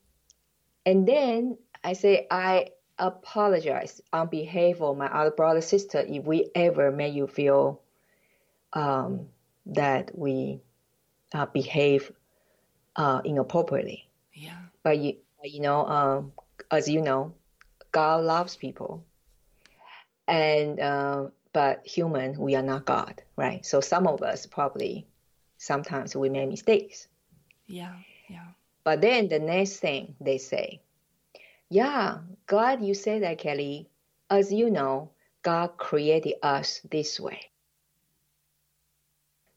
and 0.84 1.06
then 1.06 1.58
I 1.84 1.92
say 1.92 2.26
I 2.30 2.68
apologize 2.98 4.00
on 4.12 4.28
behalf 4.28 4.80
of 4.80 4.96
my 4.96 5.06
other 5.06 5.30
brother 5.30 5.60
sister 5.60 6.04
if 6.06 6.24
we 6.24 6.50
ever 6.54 6.90
made 6.90 7.14
you 7.14 7.26
feel 7.26 7.80
um, 8.72 9.26
that 9.66 10.16
we 10.16 10.60
uh, 11.34 11.46
behave 11.46 12.12
uh, 12.96 13.20
inappropriately. 13.24 14.08
Yeah. 14.32 14.58
But 14.82 14.98
you, 14.98 15.16
you 15.42 15.60
know, 15.60 15.86
um, 15.86 16.32
as 16.70 16.88
you 16.88 17.02
know, 17.02 17.34
God 17.92 18.24
loves 18.24 18.56
people, 18.56 19.04
and 20.28 20.78
uh, 20.80 21.26
but 21.52 21.86
human, 21.86 22.38
we 22.38 22.54
are 22.54 22.62
not 22.62 22.84
God, 22.84 23.22
right? 23.36 23.64
So 23.64 23.80
some 23.80 24.06
of 24.06 24.22
us 24.22 24.46
probably 24.46 25.06
sometimes 25.58 26.14
we 26.14 26.28
make 26.28 26.48
mistakes. 26.48 27.08
Yeah, 27.66 27.94
yeah. 28.28 28.48
But 28.84 29.00
then 29.00 29.28
the 29.28 29.38
next 29.38 29.78
thing 29.78 30.14
they 30.20 30.38
say, 30.38 30.80
yeah, 31.68 32.18
glad 32.46 32.82
you 32.82 32.94
say 32.94 33.20
that, 33.20 33.38
Kelly. 33.38 33.88
As 34.30 34.52
you 34.52 34.70
know, 34.70 35.10
God 35.42 35.76
created 35.76 36.34
us 36.42 36.80
this 36.90 37.20
way. 37.20 37.40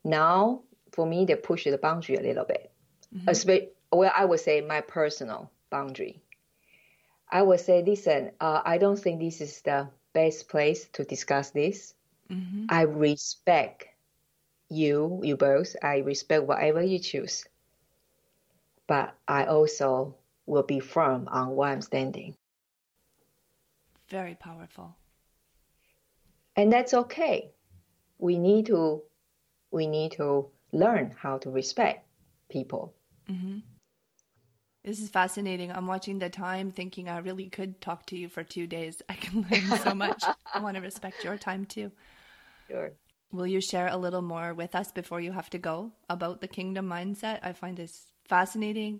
Now, 0.03 0.61
for 0.91 1.05
me, 1.05 1.25
they 1.25 1.35
push 1.35 1.65
the 1.65 1.77
boundary 1.77 2.15
a 2.15 2.21
little 2.21 2.45
bit. 2.45 2.71
Mm-hmm. 3.15 3.97
well, 3.97 4.11
I 4.15 4.25
would 4.25 4.39
say 4.39 4.61
my 4.61 4.81
personal 4.81 5.51
boundary. 5.69 6.21
I 7.31 7.41
would 7.41 7.59
say, 7.59 7.83
listen, 7.83 8.31
uh, 8.39 8.61
I 8.65 8.77
don't 8.77 8.97
think 8.97 9.19
this 9.19 9.41
is 9.41 9.61
the 9.61 9.89
best 10.13 10.49
place 10.49 10.87
to 10.93 11.03
discuss 11.03 11.51
this. 11.51 11.93
Mm-hmm. 12.31 12.65
I 12.69 12.81
respect 12.83 13.87
you, 14.69 15.21
you 15.23 15.37
both. 15.37 15.75
I 15.81 15.99
respect 15.99 16.43
whatever 16.43 16.81
you 16.81 16.99
choose. 16.99 17.45
But 18.87 19.15
I 19.27 19.45
also 19.45 20.15
will 20.49 20.63
be 20.63 20.79
firm 20.79 21.27
on 21.31 21.55
where 21.55 21.69
I'm 21.69 21.81
standing. 21.81 22.35
Very 24.09 24.35
powerful. 24.35 24.95
And 26.55 26.73
that's 26.73 26.93
okay. 26.93 27.51
We 28.17 28.38
need 28.38 28.65
to 28.65 29.03
we 29.71 29.85
need 29.85 30.13
to 30.13 30.49
learn 30.73 31.15
how 31.17 31.38
to 31.38 31.51
respect 31.51 32.07
people. 32.49 32.93
Mm-hmm. 33.29 33.59
This 34.83 34.99
is 34.99 35.09
fascinating. 35.09 35.71
I'm 35.71 35.85
watching 35.85 36.17
the 36.17 36.29
time 36.29 36.71
thinking 36.71 37.07
I 37.07 37.19
really 37.19 37.49
could 37.49 37.79
talk 37.79 38.07
to 38.07 38.17
you 38.17 38.27
for 38.27 38.43
two 38.43 38.65
days. 38.65 39.03
I 39.07 39.13
can 39.13 39.45
learn 39.51 39.77
so 39.79 39.93
much. 39.93 40.23
I 40.53 40.59
want 40.59 40.75
to 40.75 40.81
respect 40.81 41.23
your 41.23 41.38
time 41.38 41.65
too. 41.65 41.91
Sure. 42.67 42.91
Will 43.31 43.45
you 43.45 43.62
share 43.62 43.88
a 43.88 43.97
little 43.97 44.23
more 44.23 44.55
with 44.55 44.73
us 44.73 44.91
before 44.91 45.21
you 45.21 45.33
have 45.33 45.51
to 45.51 45.59
go 45.59 45.91
about 46.09 46.41
the 46.41 46.47
kingdom 46.47 46.89
mindset? 46.89 47.39
I 47.43 47.53
find 47.53 47.77
this 47.77 48.07
fascinating. 48.27 48.99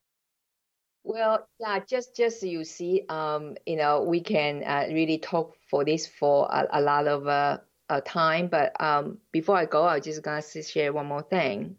Well, 1.04 1.48
yeah, 1.60 1.80
just 1.80 2.16
just 2.16 2.44
you 2.44 2.64
see, 2.64 3.06
um, 3.10 3.56
you 3.66 3.78
know, 3.78 4.04
we 4.04 4.22
can 4.22 4.64
uh, 4.64 4.86
really 4.90 5.18
talk 5.18 5.56
for 5.70 5.84
this 5.86 6.08
for 6.08 6.48
a, 6.52 6.68
a 6.80 6.82
lot 6.82 7.08
of 7.08 7.28
uh, 7.28 7.58
uh, 7.90 8.02
time. 8.06 8.48
But 8.48 8.80
um, 8.82 9.18
before 9.32 9.56
I 9.56 9.66
go, 9.66 9.86
I'm 9.86 10.02
just 10.02 10.22
gonna 10.22 10.42
share 10.42 10.94
one 10.94 11.08
more 11.08 11.24
thing. 11.24 11.78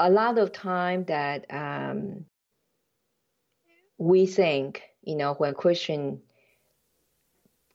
A 0.00 0.10
lot 0.10 0.38
of 0.38 0.52
time 0.52 1.04
that 1.04 1.46
um, 1.50 2.24
we 3.98 4.26
think, 4.26 4.82
you 5.02 5.14
know, 5.14 5.34
when 5.34 5.54
Christian 5.54 6.22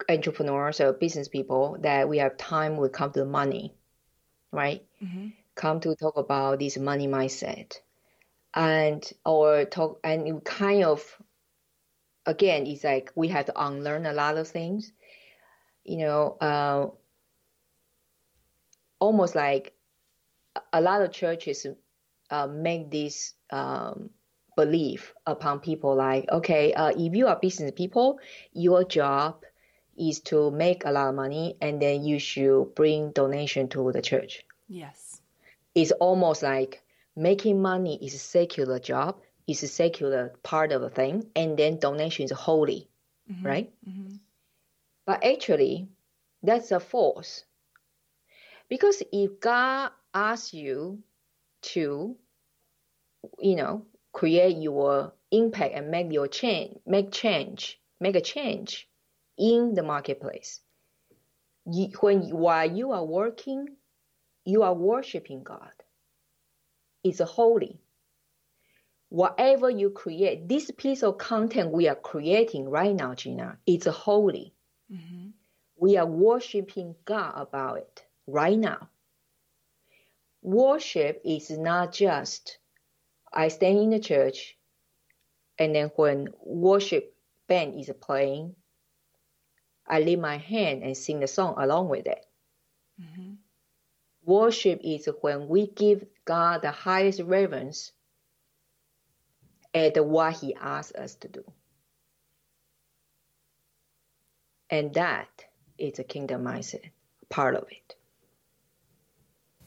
entrepreneurs 0.10 0.82
or 0.82 0.94
business 0.94 1.28
people 1.28 1.78
that 1.82 2.10
we 2.10 2.18
have 2.20 2.38
time 2.38 2.78
will 2.78 2.90
come 2.90 3.12
to 3.12 3.26
money, 3.26 3.74
right? 4.52 4.86
Mm-hmm. 5.04 5.28
Come 5.56 5.80
to 5.82 5.96
talk 5.96 6.18
about 6.18 6.60
this 6.60 6.78
money 6.78 7.08
mindset, 7.08 7.80
and 8.58 9.14
or 9.24 9.66
talk 9.66 10.00
and 10.04 10.44
kind 10.44 10.84
of 10.84 11.04
again, 12.26 12.66
it's 12.66 12.84
like 12.84 13.12
we 13.16 13.28
have 13.30 13.46
to 13.46 13.54
unlearn 13.56 14.08
a 14.08 14.14
lot 14.14 14.36
of 14.36 14.48
things. 14.48 14.92
You 15.86 16.00
know, 16.00 16.38
uh, 16.42 16.88
almost 19.00 19.36
like 19.36 19.74
a 20.74 20.82
lot 20.82 21.04
of 21.04 21.12
churches 21.12 21.68
uh, 22.32 22.48
make 22.48 22.90
this 22.90 23.36
um, 23.52 24.10
belief 24.56 25.14
upon 25.28 25.60
people 25.60 25.96
like, 25.96 26.28
okay, 26.32 26.74
uh, 26.74 26.92
if 26.98 27.14
you 27.16 27.28
are 27.28 27.38
business 27.40 27.72
people, 27.76 28.20
your 28.54 28.84
job 28.84 29.44
is 29.96 30.20
to 30.22 30.50
make 30.50 30.84
a 30.84 30.92
lot 30.92 31.10
of 31.10 31.16
money 31.16 31.56
and 31.62 31.80
then 31.80 32.04
you 32.04 32.18
should 32.18 32.74
bring 32.74 33.12
donation 33.12 33.70
to 33.70 33.92
the 33.92 34.02
church. 34.02 34.44
Yes. 34.68 35.22
It's 35.76 35.92
almost 35.92 36.42
like 36.42 36.82
making 37.18 37.62
money 37.62 37.98
is 38.02 38.14
a 38.14 38.20
secular 38.20 38.80
job, 38.80 39.20
is 39.48 39.64
a 39.64 39.68
secular 39.68 40.36
part 40.44 40.72
of 40.72 40.82
the 40.82 40.90
thing, 40.90 41.26
and 41.36 41.58
then 41.58 41.80
donation 41.80 42.26
is 42.26 42.32
holy, 42.32 42.88
mm-hmm. 43.30 43.46
right? 43.46 43.74
Mm-hmm. 43.90 44.16
But 45.06 45.24
actually, 45.26 45.90
that's 46.44 46.72
a 46.72 46.80
false. 46.80 47.44
Because 48.70 49.02
if 49.12 49.40
God 49.40 49.92
asks 50.14 50.54
you 50.54 51.00
to, 51.74 52.16
you 53.40 53.56
know, 53.56 53.86
create 54.14 54.58
your 54.58 55.14
impact 55.32 55.74
and 55.74 55.90
make 55.90 56.12
your 56.12 56.28
change, 56.28 56.78
make 56.86 57.12
change, 57.12 57.80
make 58.00 58.16
a 58.16 58.22
change, 58.22 58.88
in 59.38 59.74
the 59.74 59.84
marketplace. 59.84 60.62
You, 61.66 61.88
when 62.00 62.30
while 62.30 62.70
you 62.70 62.92
are 62.92 63.04
working, 63.06 63.68
you 64.46 64.64
are 64.64 64.74
worshiping 64.74 65.44
God. 65.44 65.72
It's 67.08 67.20
holy. 67.20 67.80
Whatever 69.10 69.70
you 69.70 69.90
create, 69.90 70.50
this 70.50 70.70
piece 70.76 71.04
of 71.04 71.18
content 71.18 71.72
we 71.72 71.88
are 71.88 71.96
creating 71.96 72.70
right 72.70 72.94
now, 72.94 73.16
Gina, 73.16 73.58
it's 73.66 73.86
holy. 73.86 74.54
Mm-hmm. 74.92 75.30
We 75.78 75.98
are 75.98 76.06
worshiping 76.06 76.96
God 77.06 77.34
about 77.38 77.78
it 77.78 78.04
right 78.26 78.58
now. 78.58 78.90
Worship 80.42 81.22
is 81.24 81.50
not 81.52 81.94
just 81.94 82.58
I 83.32 83.48
stand 83.50 83.80
in 83.80 83.90
the 83.92 84.00
church 84.00 84.58
and 85.60 85.76
then 85.76 85.92
when 85.96 86.30
worship 86.44 87.16
band 87.48 87.80
is 87.80 87.92
playing, 88.02 88.56
I 89.88 90.00
lift 90.00 90.22
my 90.22 90.38
hand 90.38 90.84
and 90.84 90.96
sing 90.96 91.20
the 91.20 91.28
song 91.28 91.56
along 91.58 91.90
with 91.90 92.08
it. 92.08 92.26
Mm-hmm. 93.02 93.34
Worship 94.26 94.82
is 94.84 95.08
when 95.22 95.48
we 95.48 95.68
give 95.68 96.06
God 96.28 96.62
the 96.62 96.72
highest 96.72 97.22
reverence 97.22 97.92
at 99.74 100.06
what 100.06 100.34
He 100.34 100.54
asks 100.54 100.96
us 100.96 101.16
to 101.16 101.28
do. 101.28 101.44
And 104.70 104.94
that 104.94 105.46
is 105.78 105.98
a 105.98 106.04
kingdom 106.04 106.44
mindset, 106.44 106.92
part 107.30 107.56
of 107.56 107.64
it. 107.72 107.96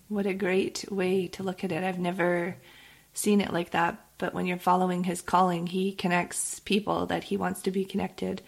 What 0.08 0.26
a 0.26 0.34
great 0.34 0.84
way 0.90 1.28
to 1.28 1.42
look 1.42 1.64
at 1.64 1.72
it. 1.72 1.82
I've 1.82 1.98
never 1.98 2.56
seen 3.14 3.40
it 3.40 3.52
like 3.52 3.70
that. 3.70 4.04
But 4.18 4.34
when 4.34 4.44
you're 4.44 4.58
following 4.58 5.04
his 5.04 5.22
calling, 5.22 5.68
he 5.68 5.92
connects 5.92 6.60
people 6.60 7.06
that 7.06 7.24
he 7.24 7.36
wants 7.36 7.62
to 7.62 7.70
be 7.70 7.84
connected 7.84 8.42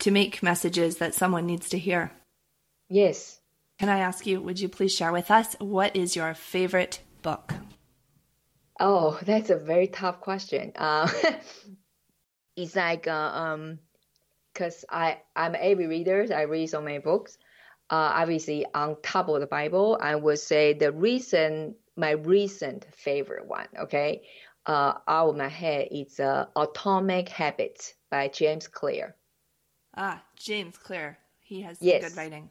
to 0.00 0.10
make 0.10 0.42
messages 0.42 0.98
that 0.98 1.14
someone 1.14 1.46
needs 1.46 1.68
to 1.70 1.78
hear. 1.78 2.12
Yes. 2.88 3.40
Can 3.78 3.88
I 3.88 3.98
ask 3.98 4.26
you, 4.26 4.40
would 4.40 4.60
you 4.60 4.68
please 4.68 4.94
share 4.94 5.10
with 5.10 5.30
us 5.30 5.56
what 5.58 5.96
is 5.96 6.14
your 6.14 6.34
favorite 6.34 7.00
book? 7.24 7.52
Oh, 8.78 9.18
that's 9.22 9.50
a 9.50 9.56
very 9.56 9.88
tough 9.88 10.20
question. 10.20 10.72
Uh, 10.76 11.10
it's 12.56 12.76
like, 12.76 13.08
uh, 13.08 13.30
um, 13.34 13.78
cause 14.54 14.84
I, 14.88 15.18
I'm 15.34 15.56
avid 15.56 15.88
reader. 15.88 16.26
I 16.32 16.42
read 16.42 16.68
so 16.68 16.80
many 16.80 16.98
books. 16.98 17.38
Uh, 17.90 18.12
obviously 18.14 18.64
on 18.74 18.96
top 19.02 19.28
of 19.28 19.40
the 19.40 19.46
Bible, 19.46 19.98
I 20.00 20.14
would 20.14 20.38
say 20.38 20.72
the 20.72 20.92
recent, 20.92 21.76
my 21.96 22.12
recent 22.12 22.86
favorite 22.94 23.46
one, 23.46 23.68
okay, 23.78 24.22
uh, 24.66 24.94
out 25.06 25.30
of 25.30 25.36
my 25.36 25.48
head, 25.48 25.88
it's 25.90 26.18
uh, 26.18 26.46
Atomic 26.56 27.28
Habits 27.28 27.94
by 28.10 28.28
James 28.28 28.68
Clear. 28.68 29.14
Ah, 29.96 30.22
James 30.36 30.78
Clear. 30.78 31.18
He 31.40 31.60
has 31.60 31.78
yes. 31.80 32.02
good 32.02 32.16
writing. 32.16 32.50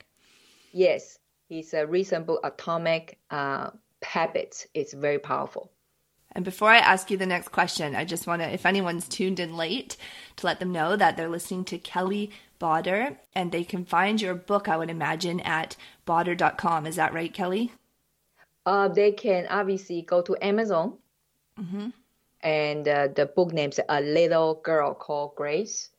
Yes, 0.71 1.17
his 1.49 1.73
uh, 1.73 1.87
recent 1.87 2.27
book, 2.27 2.41
Atomic 2.43 3.19
uh, 3.31 3.71
Habits, 4.13 4.67
is 4.75 4.93
very 4.93 5.17
powerful. 5.17 5.71
And 6.33 6.45
before 6.45 6.69
I 6.69 6.77
ask 6.77 7.09
you 7.09 7.17
the 7.17 7.25
next 7.25 7.49
question, 7.49 7.95
I 7.95 8.05
just 8.05 8.27
want 8.27 8.41
to, 8.43 8.53
if 8.53 8.65
anyone's 8.65 9.07
tuned 9.07 9.39
in 9.39 9.57
late, 9.57 9.97
to 10.35 10.45
let 10.45 10.59
them 10.59 10.71
know 10.71 10.95
that 10.95 11.17
they're 11.17 11.29
listening 11.29 11.65
to 11.65 11.79
Kelly 11.79 12.31
Baader 12.59 13.17
and 13.33 13.51
they 13.51 13.63
can 13.63 13.85
find 13.85 14.21
your 14.21 14.35
book, 14.35 14.67
I 14.67 14.77
would 14.77 14.91
imagine, 14.91 15.39
at 15.39 15.75
baader.com. 16.07 16.85
Is 16.85 16.95
that 16.95 17.13
right, 17.13 17.33
Kelly? 17.33 17.71
Uh, 18.65 18.87
they 18.87 19.11
can 19.11 19.47
obviously 19.49 20.03
go 20.03 20.21
to 20.21 20.37
Amazon. 20.41 20.93
Mm-hmm. 21.59 21.89
And 22.41 22.87
uh, 22.87 23.07
the 23.15 23.25
book 23.25 23.51
name's 23.51 23.79
A 23.89 24.01
Little 24.01 24.55
Girl 24.55 24.93
Called 24.93 25.35
Grace 25.35 25.89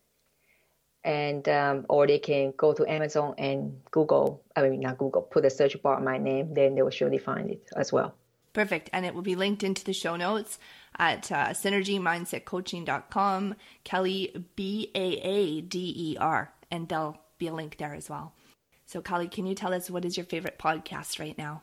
and 1.05 1.47
um, 1.47 1.85
or 1.87 2.07
they 2.07 2.17
can 2.17 2.53
go 2.57 2.73
to 2.73 2.91
Amazon 2.91 3.35
and 3.37 3.79
Google. 3.91 4.41
I 4.55 4.67
mean, 4.67 4.81
not 4.81 4.97
Google. 4.97 5.21
Put 5.21 5.45
a 5.45 5.49
search 5.49 5.81
bar 5.81 6.01
my 6.01 6.17
name, 6.17 6.53
then 6.53 6.75
they 6.75 6.81
will 6.81 6.89
surely 6.89 7.19
find 7.19 7.51
it 7.51 7.69
as 7.77 7.93
well. 7.93 8.15
Perfect, 8.51 8.89
and 8.91 9.05
it 9.05 9.13
will 9.13 9.21
be 9.21 9.35
linked 9.35 9.63
into 9.63 9.85
the 9.85 9.93
show 9.93 10.15
notes 10.15 10.57
at 10.97 11.31
uh, 11.31 11.49
synergymindsetcoaching.com. 11.49 13.55
Kelly 13.83 14.45
B 14.55 14.91
A 14.95 14.99
A 14.99 15.61
D 15.61 15.93
E 15.95 16.17
R, 16.19 16.51
and 16.71 16.89
there'll 16.89 17.19
be 17.37 17.47
a 17.47 17.53
link 17.53 17.77
there 17.77 17.93
as 17.93 18.09
well. 18.09 18.33
So, 18.87 19.01
Kelly, 19.01 19.27
can 19.27 19.45
you 19.45 19.55
tell 19.55 19.73
us 19.73 19.89
what 19.89 20.05
is 20.05 20.17
your 20.17 20.25
favorite 20.25 20.57
podcast 20.57 21.19
right 21.19 21.37
now? 21.37 21.61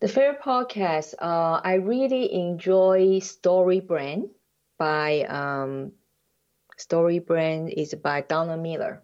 The 0.00 0.08
favorite 0.08 0.40
podcast, 0.40 1.12
uh, 1.20 1.60
I 1.62 1.74
really 1.74 2.32
enjoy 2.32 3.18
Story 3.18 3.80
Brand 3.80 4.30
by 4.78 5.24
um, 5.24 5.92
Story 6.80 7.18
Brand 7.18 7.68
is 7.68 7.94
by 7.94 8.22
Donald 8.22 8.62
Miller. 8.62 9.02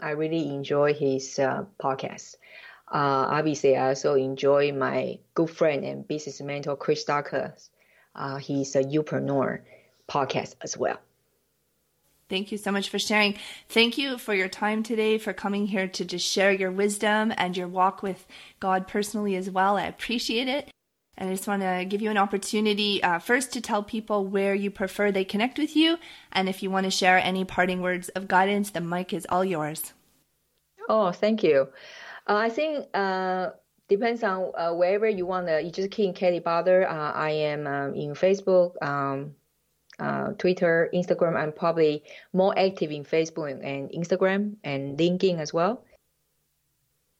I 0.00 0.10
really 0.10 0.48
enjoy 0.48 0.94
his 0.94 1.38
uh, 1.38 1.64
podcast. 1.82 2.36
Uh, 2.86 3.26
obviously, 3.34 3.76
I 3.76 3.88
also 3.88 4.14
enjoy 4.14 4.72
my 4.72 5.18
good 5.34 5.50
friend 5.50 5.84
and 5.84 6.06
business 6.06 6.40
mentor 6.40 6.76
Chris 6.76 7.04
Ducker. 7.04 7.54
Uh, 8.14 8.36
he's 8.36 8.76
a 8.76 8.84
Youpreneur 8.84 9.60
podcast 10.08 10.54
as 10.62 10.76
well. 10.76 10.98
Thank 12.28 12.52
you 12.52 12.58
so 12.58 12.70
much 12.70 12.88
for 12.88 13.00
sharing. 13.00 13.36
Thank 13.68 13.98
you 13.98 14.16
for 14.16 14.32
your 14.32 14.48
time 14.48 14.84
today, 14.84 15.18
for 15.18 15.32
coming 15.32 15.66
here 15.66 15.88
to 15.88 16.04
just 16.04 16.24
share 16.24 16.52
your 16.52 16.70
wisdom 16.70 17.32
and 17.36 17.56
your 17.56 17.66
walk 17.66 18.04
with 18.04 18.24
God 18.60 18.86
personally 18.86 19.34
as 19.34 19.50
well. 19.50 19.76
I 19.76 19.82
appreciate 19.82 20.46
it. 20.46 20.70
And 21.20 21.28
I 21.28 21.34
just 21.34 21.46
want 21.46 21.60
to 21.60 21.84
give 21.86 22.00
you 22.00 22.10
an 22.10 22.16
opportunity 22.16 23.02
uh, 23.02 23.18
first 23.18 23.52
to 23.52 23.60
tell 23.60 23.82
people 23.82 24.24
where 24.24 24.54
you 24.54 24.70
prefer 24.70 25.12
they 25.12 25.22
connect 25.22 25.58
with 25.58 25.76
you. 25.76 25.98
And 26.32 26.48
if 26.48 26.62
you 26.62 26.70
want 26.70 26.84
to 26.84 26.90
share 26.90 27.18
any 27.18 27.44
parting 27.44 27.82
words 27.82 28.08
of 28.10 28.26
guidance, 28.26 28.70
the 28.70 28.80
mic 28.80 29.12
is 29.12 29.26
all 29.28 29.44
yours. 29.44 29.92
Oh, 30.88 31.12
thank 31.12 31.42
you. 31.42 31.68
Uh, 32.26 32.36
I 32.36 32.48
think 32.48 32.86
uh, 32.94 33.50
depends 33.86 34.22
on 34.24 34.50
uh, 34.56 34.72
wherever 34.72 35.06
you 35.06 35.26
want 35.26 35.46
to. 35.48 35.62
You 35.62 35.70
just 35.70 35.98
in 35.98 36.14
Kelly 36.14 36.40
Baader. 36.40 36.90
Uh, 36.90 37.12
I 37.14 37.32
am 37.32 37.66
um, 37.66 37.94
in 37.94 38.14
Facebook, 38.14 38.82
um, 38.82 39.34
uh, 39.98 40.28
Twitter, 40.38 40.88
Instagram. 40.94 41.36
I'm 41.36 41.52
probably 41.52 42.02
more 42.32 42.58
active 42.58 42.90
in 42.92 43.04
Facebook 43.04 43.50
and 43.62 43.90
Instagram 43.90 44.56
and 44.64 44.98
LinkedIn 44.98 45.38
as 45.38 45.52
well. 45.52 45.84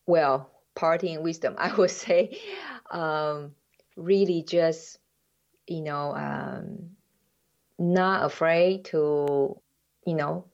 Well, 0.06 0.50
parting 0.74 1.22
wisdom, 1.22 1.54
I 1.58 1.74
would 1.74 1.90
say. 1.90 2.40
Um, 2.90 3.52
really 4.00 4.42
just, 4.42 4.98
you 5.66 5.82
know, 5.82 6.14
um, 6.14 6.90
not 7.78 8.24
afraid 8.24 8.84
to, 8.86 9.60
you 10.06 10.14
know, 10.14 10.44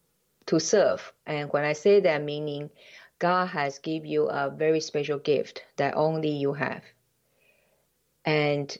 to 0.46 0.60
serve. 0.60 1.12
And 1.26 1.50
when 1.50 1.64
I 1.64 1.72
say 1.72 2.00
that, 2.00 2.22
meaning 2.22 2.70
God 3.18 3.46
has 3.46 3.78
give 3.78 4.04
you 4.04 4.28
a 4.28 4.50
very 4.50 4.80
special 4.80 5.18
gift 5.18 5.64
that 5.76 5.96
only 5.96 6.30
you 6.30 6.52
have. 6.52 6.82
And 8.24 8.76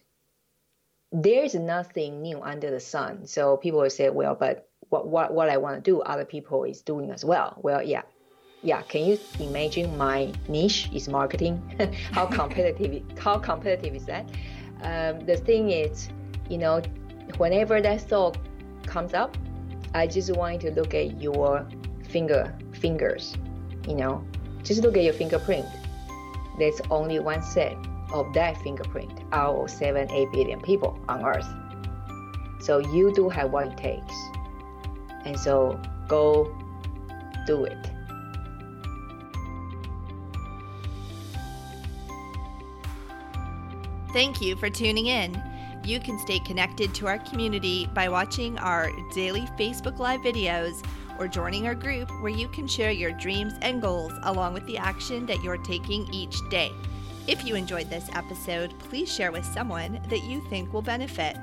there's 1.12 1.54
nothing 1.54 2.22
new 2.22 2.40
under 2.42 2.70
the 2.70 2.80
sun. 2.80 3.26
So 3.26 3.56
people 3.56 3.80
will 3.80 3.90
say, 3.90 4.10
well, 4.10 4.34
but 4.34 4.68
what, 4.88 5.06
what, 5.08 5.32
what 5.32 5.48
I 5.48 5.56
want 5.56 5.76
to 5.76 5.90
do, 5.90 6.00
other 6.00 6.24
people 6.24 6.64
is 6.64 6.82
doing 6.82 7.10
as 7.10 7.24
well. 7.24 7.58
Well, 7.62 7.82
yeah. 7.82 8.02
Yeah, 8.62 8.82
can 8.82 9.04
you 9.04 9.18
imagine 9.38 9.96
my 9.96 10.32
niche 10.48 10.90
is 10.92 11.08
marketing? 11.08 11.62
how 12.12 12.26
competitive 12.26 13.02
how 13.16 13.38
competitive 13.38 13.94
is 13.94 14.06
that? 14.06 14.28
Um, 14.82 15.20
the 15.20 15.36
thing 15.36 15.70
is, 15.70 16.08
you 16.48 16.58
know, 16.58 16.82
whenever 17.38 17.80
that 17.80 18.00
thought 18.02 18.38
comes 18.86 19.14
up, 19.14 19.36
I 19.94 20.06
just 20.06 20.34
want 20.36 20.60
to 20.62 20.70
look 20.72 20.94
at 20.94 21.20
your 21.20 21.66
finger 22.08 22.56
fingers. 22.72 23.36
You 23.86 23.94
know, 23.94 24.24
just 24.62 24.82
look 24.82 24.96
at 24.96 25.04
your 25.04 25.14
fingerprint. 25.14 25.66
There's 26.58 26.80
only 26.90 27.18
one 27.18 27.42
set 27.42 27.76
of 28.12 28.32
that 28.34 28.56
fingerprint 28.62 29.20
out 29.32 29.56
of 29.56 29.70
seven, 29.70 30.10
eight 30.10 30.30
billion 30.32 30.60
people 30.60 30.98
on 31.08 31.24
Earth. 31.24 31.48
So 32.60 32.78
you 32.78 33.12
do 33.14 33.28
have 33.28 33.50
what 33.50 33.68
it 33.68 33.76
takes. 33.76 34.14
And 35.24 35.38
so 35.38 35.80
go 36.08 36.56
do 37.46 37.64
it. 37.64 37.90
Thank 44.16 44.40
you 44.40 44.56
for 44.56 44.70
tuning 44.70 45.08
in. 45.08 45.42
You 45.84 46.00
can 46.00 46.18
stay 46.18 46.38
connected 46.38 46.94
to 46.94 47.06
our 47.06 47.18
community 47.18 47.86
by 47.92 48.08
watching 48.08 48.56
our 48.56 48.90
daily 49.12 49.42
Facebook 49.58 49.98
Live 49.98 50.20
videos 50.20 50.82
or 51.18 51.28
joining 51.28 51.66
our 51.66 51.74
group 51.74 52.10
where 52.22 52.32
you 52.32 52.48
can 52.48 52.66
share 52.66 52.92
your 52.92 53.12
dreams 53.12 53.52
and 53.60 53.82
goals 53.82 54.14
along 54.22 54.54
with 54.54 54.64
the 54.64 54.78
action 54.78 55.26
that 55.26 55.42
you're 55.42 55.58
taking 55.58 56.08
each 56.14 56.34
day. 56.48 56.72
If 57.26 57.44
you 57.44 57.56
enjoyed 57.56 57.90
this 57.90 58.08
episode, 58.14 58.72
please 58.78 59.12
share 59.12 59.32
with 59.32 59.44
someone 59.44 60.00
that 60.08 60.24
you 60.24 60.40
think 60.48 60.72
will 60.72 60.80
benefit. 60.80 61.36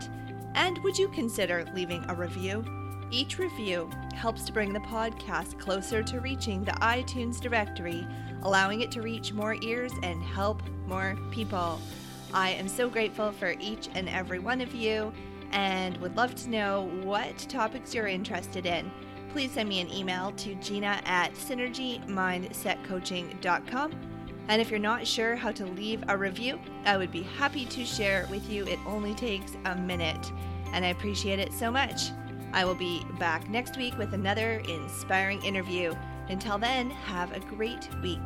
And 0.55 0.79
would 0.79 0.97
you 0.97 1.09
consider 1.09 1.71
leaving 1.75 2.03
a 2.09 2.15
review? 2.15 2.65
Each 3.11 3.37
review 3.37 3.87
helps 4.15 4.45
to 4.45 4.51
bring 4.51 4.73
the 4.73 4.79
podcast 4.79 5.59
closer 5.59 6.01
to 6.01 6.21
reaching 6.21 6.63
the 6.63 6.71
iTunes 6.71 7.39
directory, 7.39 8.07
allowing 8.41 8.81
it 8.81 8.89
to 8.93 9.03
reach 9.03 9.31
more 9.31 9.57
ears 9.61 9.91
and 10.01 10.23
help 10.23 10.63
more 10.87 11.15
people. 11.29 11.79
I 12.33 12.49
am 12.49 12.67
so 12.67 12.89
grateful 12.89 13.31
for 13.31 13.53
each 13.59 13.89
and 13.93 14.09
every 14.09 14.39
one 14.39 14.59
of 14.59 14.73
you 14.73 15.13
and 15.51 15.95
would 15.97 16.17
love 16.17 16.33
to 16.35 16.49
know 16.49 16.89
what 17.03 17.37
topics 17.37 17.93
you're 17.93 18.07
interested 18.07 18.65
in. 18.65 18.91
Please 19.29 19.51
send 19.51 19.69
me 19.69 19.81
an 19.81 19.93
email 19.93 20.31
to 20.33 20.55
gina 20.55 20.99
at 21.05 21.33
synergymindsetcoaching.com. 21.33 23.91
And 24.49 24.61
if 24.61 24.69
you're 24.69 24.79
not 24.79 25.07
sure 25.07 25.35
how 25.35 25.51
to 25.51 25.65
leave 25.65 26.03
a 26.07 26.17
review, 26.17 26.59
I 26.85 26.97
would 26.97 27.11
be 27.11 27.23
happy 27.23 27.65
to 27.65 27.85
share 27.85 28.27
with 28.29 28.49
you. 28.49 28.65
It 28.65 28.79
only 28.85 29.13
takes 29.13 29.53
a 29.65 29.75
minute, 29.75 30.31
and 30.73 30.83
I 30.83 30.89
appreciate 30.89 31.39
it 31.39 31.53
so 31.53 31.71
much. 31.71 32.09
I 32.51 32.65
will 32.65 32.75
be 32.75 33.05
back 33.19 33.49
next 33.49 33.77
week 33.77 33.97
with 33.97 34.13
another 34.13 34.61
inspiring 34.67 35.41
interview. 35.43 35.93
Until 36.29 36.57
then, 36.57 36.89
have 36.89 37.31
a 37.31 37.39
great 37.39 37.87
week. 38.01 38.19